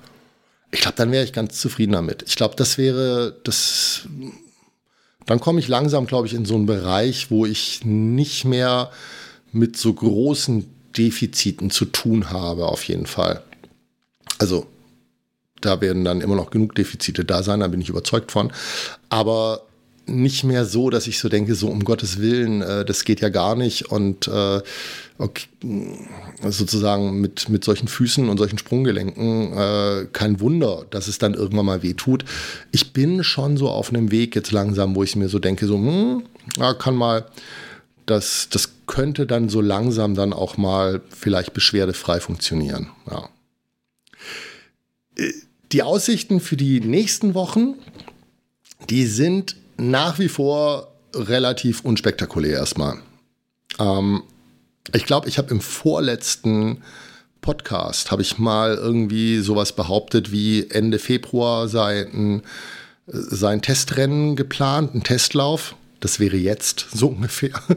ich 0.71 0.81
glaube, 0.81 0.97
dann 0.97 1.11
wäre 1.11 1.23
ich 1.23 1.33
ganz 1.33 1.59
zufrieden 1.59 1.93
damit. 1.93 2.23
Ich 2.27 2.35
glaube, 2.35 2.55
das 2.55 2.77
wäre 2.77 3.39
das. 3.43 4.07
Dann 5.25 5.39
komme 5.39 5.59
ich 5.59 5.67
langsam, 5.67 6.05
glaube 6.05 6.27
ich, 6.27 6.33
in 6.33 6.45
so 6.45 6.55
einen 6.55 6.65
Bereich, 6.65 7.31
wo 7.31 7.45
ich 7.45 7.83
nicht 7.83 8.45
mehr 8.45 8.91
mit 9.51 9.77
so 9.77 9.93
großen 9.93 10.74
Defiziten 10.97 11.69
zu 11.69 11.85
tun 11.85 12.29
habe, 12.29 12.67
auf 12.67 12.83
jeden 12.83 13.05
Fall. 13.05 13.41
Also, 14.37 14.67
da 15.61 15.81
werden 15.81 16.05
dann 16.05 16.21
immer 16.21 16.35
noch 16.35 16.51
genug 16.51 16.75
Defizite 16.75 17.25
da 17.25 17.43
sein, 17.43 17.61
da 17.61 17.67
bin 17.67 17.81
ich 17.81 17.89
überzeugt 17.89 18.31
von. 18.31 18.51
Aber 19.09 19.61
nicht 20.07 20.43
mehr 20.43 20.65
so, 20.65 20.89
dass 20.89 21.07
ich 21.07 21.19
so 21.19 21.29
denke, 21.29 21.55
so 21.55 21.67
um 21.67 21.83
Gottes 21.83 22.19
Willen, 22.19 22.61
äh, 22.61 22.85
das 22.85 23.05
geht 23.05 23.21
ja 23.21 23.29
gar 23.29 23.55
nicht 23.55 23.91
und 23.91 24.27
äh, 24.27 24.61
okay, 25.17 25.47
sozusagen 26.47 27.21
mit, 27.21 27.49
mit 27.49 27.63
solchen 27.63 27.87
Füßen 27.87 28.29
und 28.29 28.37
solchen 28.37 28.57
Sprunggelenken 28.57 29.53
äh, 29.53 30.05
kein 30.11 30.39
Wunder, 30.39 30.85
dass 30.89 31.07
es 31.07 31.17
dann 31.17 31.33
irgendwann 31.33 31.65
mal 31.65 31.83
weh 31.83 31.93
tut. 31.93 32.25
Ich 32.71 32.93
bin 32.93 33.23
schon 33.23 33.57
so 33.57 33.69
auf 33.69 33.89
einem 33.89 34.11
Weg 34.11 34.35
jetzt 34.35 34.51
langsam, 34.51 34.95
wo 34.95 35.03
ich 35.03 35.15
mir 35.15 35.29
so 35.29 35.39
denke, 35.39 35.65
so, 35.65 35.75
hm, 35.75 36.23
ja, 36.57 36.73
kann 36.73 36.95
mal, 36.95 37.25
das, 38.05 38.49
das 38.51 38.69
könnte 38.87 39.25
dann 39.25 39.49
so 39.49 39.61
langsam 39.61 40.15
dann 40.15 40.33
auch 40.33 40.57
mal 40.57 41.01
vielleicht 41.09 41.53
beschwerdefrei 41.53 42.19
funktionieren. 42.19 42.89
Ja. 43.09 43.29
Äh, 45.17 45.31
die 45.71 45.83
Aussichten 45.83 46.39
für 46.39 46.57
die 46.57 46.79
nächsten 46.79 47.33
Wochen, 47.33 47.75
die 48.89 49.05
sind 49.05 49.55
nach 49.77 50.19
wie 50.19 50.29
vor 50.29 50.91
relativ 51.13 51.81
unspektakulär 51.81 52.59
erstmal. 52.59 52.99
Ähm, 53.79 54.23
ich 54.93 55.05
glaube, 55.05 55.27
ich 55.27 55.37
habe 55.37 55.49
im 55.49 55.61
vorletzten 55.61 56.83
Podcast 57.41 58.11
habe 58.11 58.21
ich 58.21 58.37
mal 58.37 58.75
irgendwie 58.75 59.39
sowas 59.39 59.73
behauptet 59.73 60.31
wie 60.31 60.69
Ende 60.69 60.97
Februar 60.97 61.67
sei 61.67 62.01
ein, 62.01 62.41
sei 63.05 63.53
ein 63.53 63.61
Testrennen 63.61 64.35
geplant, 64.35 64.95
ein 64.95 65.03
Testlauf. 65.03 65.75
Das 66.05 66.19
wäre 66.19 66.37
jetzt 66.37 66.85
so 66.93 67.07
ungefähr. 67.07 67.59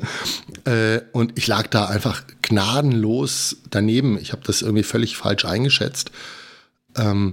Äh, 0.64 1.00
und 1.12 1.38
ich 1.38 1.46
lag 1.46 1.68
da 1.68 1.86
einfach 1.86 2.24
gnadenlos 2.42 3.56
daneben. 3.70 4.18
Ich 4.18 4.32
habe 4.32 4.42
das 4.44 4.60
irgendwie 4.60 4.82
völlig 4.82 5.16
falsch 5.16 5.46
eingeschätzt. 5.46 6.10
Ähm, 6.94 7.32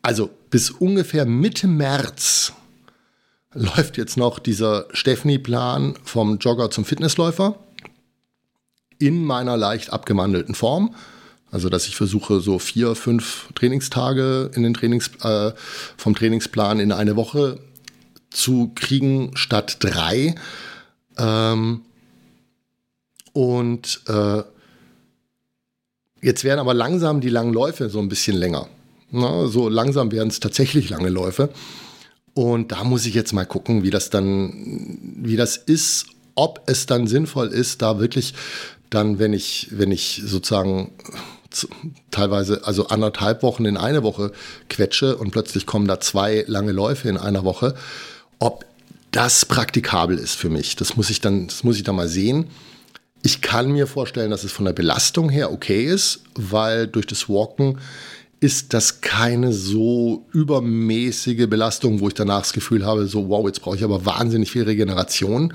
also 0.00 0.30
bis 0.50 0.70
ungefähr 0.70 1.26
Mitte 1.26 1.66
März 1.66 2.52
läuft 3.52 3.96
jetzt 3.96 4.16
noch 4.16 4.38
dieser 4.38 4.86
Stephanie-Plan 4.92 5.94
vom 6.04 6.38
Jogger 6.38 6.70
zum 6.70 6.84
Fitnessläufer 6.84 7.58
in 9.00 9.24
meiner 9.24 9.56
leicht 9.56 9.92
abgemandelten 9.92 10.54
Form. 10.54 10.94
Also, 11.50 11.68
dass 11.68 11.88
ich 11.88 11.96
versuche, 11.96 12.38
so 12.38 12.60
vier, 12.60 12.94
fünf 12.94 13.48
Trainingstage 13.56 14.52
in 14.54 14.62
den 14.62 14.74
Trainings, 14.74 15.10
äh, 15.22 15.52
vom 15.96 16.14
Trainingsplan 16.14 16.78
in 16.78 16.92
eine 16.92 17.16
Woche 17.16 17.58
zu 18.36 18.72
kriegen 18.74 19.30
statt 19.34 19.78
drei. 19.80 20.34
Ähm, 21.18 21.82
und 23.32 24.00
äh, 24.08 24.42
jetzt 26.22 26.44
werden 26.44 26.60
aber 26.60 26.74
langsam 26.74 27.20
die 27.20 27.30
langen 27.30 27.52
Läufe 27.52 27.88
so 27.88 27.98
ein 27.98 28.08
bisschen 28.08 28.36
länger. 28.36 28.68
Na, 29.10 29.46
so 29.46 29.68
langsam 29.68 30.12
werden 30.12 30.28
es 30.28 30.40
tatsächlich 30.40 30.90
lange 30.90 31.08
Läufe. 31.08 31.50
Und 32.34 32.72
da 32.72 32.84
muss 32.84 33.06
ich 33.06 33.14
jetzt 33.14 33.32
mal 33.32 33.46
gucken, 33.46 33.82
wie 33.82 33.90
das 33.90 34.10
dann, 34.10 34.98
wie 35.22 35.36
das 35.36 35.56
ist, 35.56 36.06
ob 36.34 36.62
es 36.66 36.84
dann 36.84 37.06
sinnvoll 37.06 37.48
ist, 37.48 37.80
da 37.80 37.98
wirklich 37.98 38.34
dann, 38.90 39.18
wenn 39.18 39.32
ich, 39.32 39.68
wenn 39.70 39.90
ich 39.90 40.22
sozusagen 40.24 40.92
teilweise, 42.10 42.64
also 42.64 42.88
anderthalb 42.88 43.42
Wochen 43.42 43.64
in 43.64 43.78
eine 43.78 44.02
Woche 44.02 44.32
quetsche 44.68 45.16
und 45.16 45.30
plötzlich 45.30 45.64
kommen 45.64 45.86
da 45.86 46.00
zwei 46.00 46.44
lange 46.46 46.72
Läufe 46.72 47.08
in 47.08 47.16
einer 47.16 47.44
Woche, 47.44 47.74
ob 48.38 48.64
das 49.10 49.44
praktikabel 49.46 50.18
ist 50.18 50.34
für 50.34 50.50
mich. 50.50 50.76
Das 50.76 50.96
muss 50.96 51.10
ich 51.10 51.20
dann, 51.20 51.46
das 51.46 51.64
muss 51.64 51.76
ich 51.76 51.82
dann 51.82 51.96
mal 51.96 52.08
sehen. 52.08 52.46
Ich 53.22 53.40
kann 53.40 53.72
mir 53.72 53.86
vorstellen, 53.86 54.30
dass 54.30 54.44
es 54.44 54.52
von 54.52 54.66
der 54.66 54.72
Belastung 54.72 55.30
her 55.30 55.52
okay 55.52 55.84
ist, 55.84 56.22
weil 56.34 56.86
durch 56.86 57.06
das 57.06 57.28
Walken 57.28 57.78
ist 58.40 58.74
das 58.74 59.00
keine 59.00 59.52
so 59.52 60.26
übermäßige 60.32 61.48
Belastung, 61.48 62.00
wo 62.00 62.08
ich 62.08 62.14
danach 62.14 62.40
das 62.40 62.52
Gefühl 62.52 62.84
habe, 62.84 63.06
so 63.06 63.28
wow, 63.28 63.46
jetzt 63.46 63.62
brauche 63.62 63.76
ich 63.76 63.84
aber 63.84 64.04
wahnsinnig 64.04 64.50
viel 64.50 64.64
Regeneration. 64.64 65.54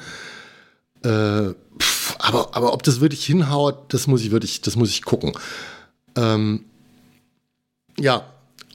Äh, 1.04 1.54
pff, 1.80 2.16
aber, 2.20 2.56
aber 2.56 2.74
ob 2.74 2.84
das 2.84 3.00
wirklich 3.00 3.26
hinhaut, 3.26 3.94
das 3.94 4.08
muss 4.08 4.22
ich 4.24 4.32
wirklich, 4.32 4.62
das 4.62 4.76
muss 4.76 4.90
ich 4.90 5.04
gucken. 5.04 5.34
Ähm, 6.16 6.66
ja, 8.00 8.26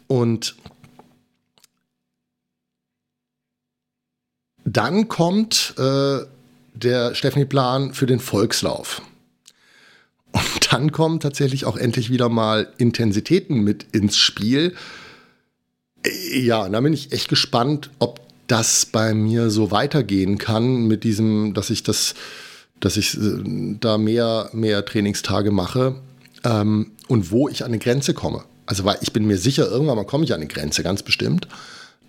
und 0.07 0.55
dann 4.67 5.09
kommt 5.09 5.75
äh, 5.79 6.19
der 6.75 7.15
Stephanie-Plan 7.15 7.95
für 7.95 8.07
den 8.07 8.19
Volkslauf. 8.19 9.01
Und 10.33 10.73
dann 10.73 10.93
kommen 10.93 11.21
tatsächlich 11.21 11.65
auch 11.65 11.77
endlich 11.77 12.11
wieder 12.11 12.29
mal 12.29 12.69
Intensitäten 12.77 13.61
mit 13.61 13.87
ins 13.93 14.19
Spiel. 14.19 14.75
Ja, 16.33 16.69
da 16.69 16.81
bin 16.81 16.93
ich 16.93 17.13
echt 17.13 17.29
gespannt, 17.29 17.91
ob 18.01 18.21
das 18.49 18.87
bei 18.87 19.15
mir 19.15 19.51
so 19.51 19.71
weitergehen 19.71 20.37
kann 20.37 20.87
mit 20.87 21.05
diesem, 21.05 21.55
dass 21.55 21.71
ich 21.71 21.83
das, 21.83 22.15
dass 22.81 22.97
ich 22.97 23.17
äh, 23.17 23.77
da 23.81 23.99
mehr, 23.99 24.51
mehr 24.53 24.85
Trainingstage 24.85 25.53
mache 25.53 25.97
ähm, 26.45 26.93
und 27.09 27.31
wo 27.31 27.49
ich 27.49 27.65
an 27.65 27.71
eine 27.71 27.79
Grenze 27.79 28.15
komme. 28.15 28.45
Also, 28.67 28.85
weil 28.85 28.99
ich 29.01 29.13
bin 29.13 29.27
mir 29.27 29.39
sicher, 29.39 29.69
irgendwann 29.69 29.97
mal 29.97 30.05
komme 30.05 30.25
ich 30.25 30.33
an 30.33 30.41
eine 30.41 30.49
Grenze, 30.49 30.83
ganz 30.83 31.03
bestimmt, 31.03 31.47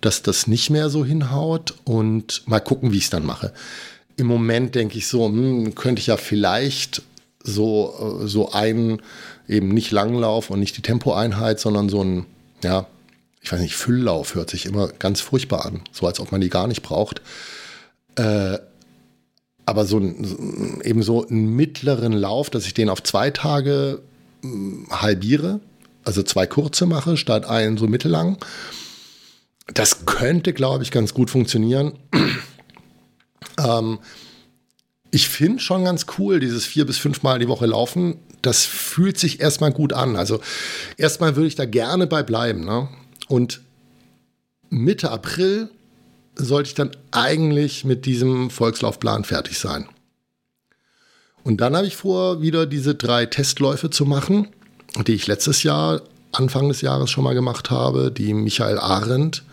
dass 0.00 0.22
das 0.22 0.46
nicht 0.46 0.70
mehr 0.70 0.90
so 0.90 1.04
hinhaut 1.04 1.74
und 1.84 2.42
mal 2.46 2.60
gucken, 2.60 2.92
wie 2.92 2.98
ich 2.98 3.04
es 3.04 3.10
dann 3.10 3.26
mache. 3.26 3.52
Im 4.16 4.26
Moment 4.26 4.74
denke 4.74 4.98
ich 4.98 5.06
so, 5.06 5.26
hm, 5.26 5.74
könnte 5.74 6.00
ich 6.00 6.08
ja 6.08 6.16
vielleicht 6.16 7.02
so, 7.42 8.20
äh, 8.22 8.28
so 8.28 8.52
ein, 8.52 9.00
eben 9.48 9.68
nicht 9.68 9.90
Langlauf 9.90 10.50
und 10.50 10.60
nicht 10.60 10.76
die 10.76 10.82
Tempoeinheit, 10.82 11.60
sondern 11.60 11.88
so 11.88 12.02
ein, 12.02 12.26
ja, 12.62 12.86
ich 13.40 13.52
weiß 13.52 13.60
nicht, 13.60 13.76
Fülllauf 13.76 14.34
hört 14.34 14.50
sich 14.50 14.66
immer 14.66 14.88
ganz 14.88 15.20
furchtbar 15.20 15.64
an, 15.64 15.82
so 15.92 16.06
als 16.06 16.20
ob 16.20 16.32
man 16.32 16.40
die 16.40 16.50
gar 16.50 16.66
nicht 16.66 16.82
braucht. 16.82 17.22
Äh, 18.16 18.58
aber 19.64 19.84
so 19.84 19.98
ein, 19.98 20.80
eben 20.82 21.02
so 21.02 21.26
einen 21.26 21.54
mittleren 21.54 22.12
Lauf, 22.12 22.50
dass 22.50 22.66
ich 22.66 22.74
den 22.74 22.88
auf 22.88 23.02
zwei 23.02 23.30
Tage 23.30 24.00
hm, 24.42 24.86
halbiere, 24.90 25.60
also 26.04 26.22
zwei 26.22 26.46
kurze 26.46 26.86
mache, 26.86 27.16
statt 27.16 27.46
einen 27.46 27.76
so 27.76 27.86
mittellang. 27.86 28.38
Das 29.74 30.06
könnte, 30.06 30.52
glaube 30.52 30.82
ich, 30.82 30.90
ganz 30.90 31.14
gut 31.14 31.30
funktionieren. 31.30 31.98
ähm, 33.58 33.98
ich 35.10 35.28
finde 35.28 35.60
schon 35.60 35.84
ganz 35.84 36.06
cool, 36.18 36.40
dieses 36.40 36.66
vier 36.66 36.86
bis 36.86 36.98
fünfmal 36.98 37.38
die 37.38 37.48
Woche 37.48 37.66
laufen. 37.66 38.18
Das 38.42 38.64
fühlt 38.64 39.18
sich 39.18 39.40
erstmal 39.40 39.72
gut 39.72 39.92
an. 39.92 40.16
Also 40.16 40.40
erstmal 40.96 41.36
würde 41.36 41.48
ich 41.48 41.54
da 41.54 41.64
gerne 41.64 42.06
bei 42.06 42.22
bleiben. 42.22 42.64
Ne? 42.64 42.88
Und 43.28 43.62
Mitte 44.70 45.10
April 45.10 45.70
sollte 46.34 46.68
ich 46.68 46.74
dann 46.74 46.90
eigentlich 47.10 47.84
mit 47.84 48.06
diesem 48.06 48.50
Volkslaufplan 48.50 49.24
fertig 49.24 49.58
sein. 49.58 49.88
Und 51.42 51.60
dann 51.60 51.76
habe 51.76 51.86
ich 51.86 51.96
vor, 51.96 52.42
wieder 52.42 52.66
diese 52.66 52.94
drei 52.94 53.26
Testläufe 53.26 53.90
zu 53.90 54.04
machen, 54.04 54.48
die 55.06 55.14
ich 55.14 55.26
letztes 55.26 55.62
Jahr, 55.62 56.02
Anfang 56.32 56.68
des 56.68 56.82
Jahres 56.82 57.10
schon 57.10 57.24
mal 57.24 57.34
gemacht 57.34 57.70
habe, 57.70 58.12
die 58.12 58.34
Michael 58.34 58.78
Arendt 58.78 59.44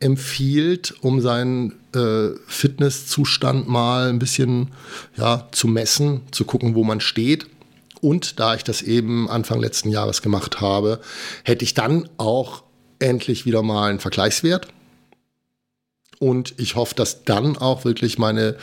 empfiehlt, 0.00 0.94
um 1.00 1.20
seinen 1.20 1.72
äh, 1.94 2.30
Fitnesszustand 2.46 3.68
mal 3.68 4.08
ein 4.08 4.18
bisschen 4.18 4.72
ja, 5.16 5.48
zu 5.52 5.68
messen, 5.68 6.22
zu 6.30 6.44
gucken, 6.44 6.74
wo 6.74 6.84
man 6.84 7.00
steht. 7.00 7.46
Und 8.00 8.38
da 8.38 8.54
ich 8.54 8.64
das 8.64 8.82
eben 8.82 9.30
Anfang 9.30 9.60
letzten 9.60 9.90
Jahres 9.90 10.20
gemacht 10.20 10.60
habe, 10.60 11.00
hätte 11.42 11.64
ich 11.64 11.74
dann 11.74 12.08
auch 12.18 12.62
endlich 12.98 13.46
wieder 13.46 13.62
mal 13.62 13.90
einen 13.90 14.00
Vergleichswert. 14.00 14.68
Und 16.18 16.54
ich 16.58 16.76
hoffe, 16.76 16.94
dass 16.94 17.24
dann 17.24 17.56
auch 17.56 17.84
wirklich 17.84 18.18
meine 18.18 18.56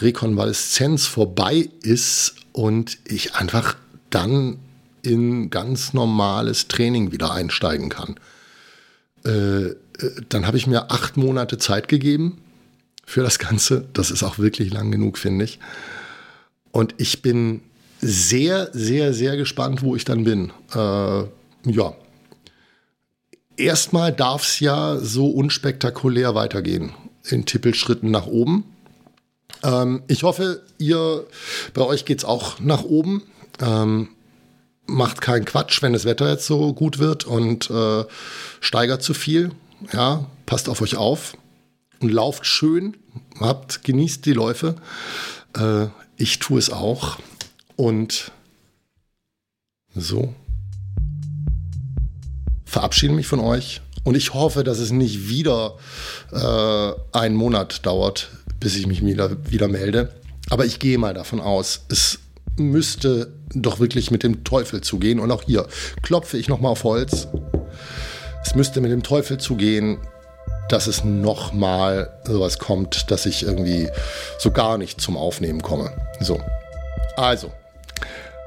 Rekonvaleszenz 0.00 1.06
vorbei 1.06 1.68
ist 1.82 2.36
und 2.52 2.98
ich 3.04 3.34
einfach 3.34 3.76
dann 4.10 4.58
in 5.02 5.50
ganz 5.50 5.92
normales 5.92 6.68
Training 6.68 7.12
wieder 7.12 7.32
einsteigen 7.32 7.88
kann. 7.88 8.16
Äh, 9.26 9.74
dann 10.28 10.46
habe 10.46 10.56
ich 10.56 10.66
mir 10.66 10.90
acht 10.90 11.16
Monate 11.16 11.58
Zeit 11.58 11.88
gegeben 11.88 12.38
für 13.04 13.22
das 13.22 13.38
Ganze. 13.38 13.86
Das 13.92 14.10
ist 14.10 14.22
auch 14.22 14.38
wirklich 14.38 14.72
lang 14.72 14.90
genug, 14.90 15.18
finde 15.18 15.44
ich. 15.44 15.58
Und 16.70 16.94
ich 16.98 17.22
bin 17.22 17.62
sehr, 18.00 18.68
sehr, 18.72 19.14
sehr 19.14 19.36
gespannt, 19.36 19.82
wo 19.82 19.96
ich 19.96 20.04
dann 20.04 20.24
bin. 20.24 20.52
Äh, 20.74 21.24
ja. 21.70 21.94
Erstmal 23.56 24.12
darf 24.12 24.44
es 24.44 24.60
ja 24.60 24.98
so 24.98 25.28
unspektakulär 25.28 26.34
weitergehen. 26.34 26.92
In 27.24 27.46
Tippelschritten 27.46 28.10
nach 28.10 28.26
oben. 28.26 28.64
Ähm, 29.62 30.02
ich 30.08 30.22
hoffe, 30.22 30.62
ihr, 30.78 31.26
bei 31.72 31.82
euch 31.82 32.04
geht 32.04 32.18
es 32.18 32.24
auch 32.24 32.60
nach 32.60 32.84
oben. 32.84 33.22
Ähm, 33.60 34.08
macht 34.86 35.20
keinen 35.20 35.44
Quatsch, 35.44 35.82
wenn 35.82 35.92
das 35.92 36.04
Wetter 36.04 36.30
jetzt 36.30 36.46
so 36.46 36.72
gut 36.72 36.98
wird 36.98 37.24
und 37.24 37.70
äh, 37.70 38.04
steigert 38.60 39.02
zu 39.02 39.14
viel. 39.14 39.50
Ja, 39.92 40.26
passt 40.46 40.68
auf 40.68 40.80
euch 40.80 40.96
auf 40.96 41.36
und 42.00 42.10
lauft 42.10 42.46
schön. 42.46 42.96
Habt, 43.40 43.84
genießt 43.84 44.24
die 44.26 44.32
Läufe. 44.32 44.76
Äh, 45.56 45.86
ich 46.16 46.38
tue 46.38 46.58
es 46.58 46.70
auch. 46.70 47.18
Und 47.76 48.32
so 49.94 50.34
verabschiede 52.64 53.14
mich 53.14 53.26
von 53.26 53.40
euch. 53.40 53.80
Und 54.04 54.16
ich 54.16 54.34
hoffe, 54.34 54.62
dass 54.62 54.78
es 54.78 54.92
nicht 54.92 55.28
wieder 55.28 55.78
äh, 56.30 56.92
einen 57.16 57.34
Monat 57.34 57.86
dauert, 57.86 58.28
bis 58.60 58.76
ich 58.76 58.86
mich 58.86 59.04
wieder, 59.04 59.50
wieder 59.50 59.66
melde. 59.66 60.14
Aber 60.50 60.64
ich 60.64 60.78
gehe 60.78 60.98
mal 60.98 61.14
davon 61.14 61.40
aus, 61.40 61.86
es 61.88 62.18
müsste 62.56 63.32
doch 63.54 63.80
wirklich 63.80 64.10
mit 64.10 64.22
dem 64.22 64.44
Teufel 64.44 64.80
zugehen. 64.80 65.20
Und 65.20 65.30
auch 65.30 65.42
hier 65.42 65.66
klopfe 66.02 66.38
ich 66.38 66.48
nochmal 66.48 66.72
auf 66.72 66.84
Holz. 66.84 67.28
Es 68.44 68.54
müsste 68.54 68.80
mit 68.80 68.90
dem 68.90 69.02
Teufel 69.02 69.38
zugehen, 69.38 69.98
dass 70.68 70.86
es 70.86 71.04
nochmal 71.04 72.20
sowas 72.24 72.58
kommt, 72.58 73.10
dass 73.10 73.26
ich 73.26 73.44
irgendwie 73.44 73.88
so 74.38 74.50
gar 74.50 74.78
nicht 74.78 75.00
zum 75.00 75.16
Aufnehmen 75.16 75.62
komme. 75.62 75.92
So. 76.20 76.40
Also, 77.16 77.52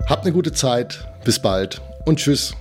habt 0.08 0.26
eine 0.26 0.34
gute 0.34 0.52
Zeit. 0.52 1.06
Bis 1.24 1.40
bald 1.40 1.82
und 2.06 2.18
tschüss. 2.18 2.54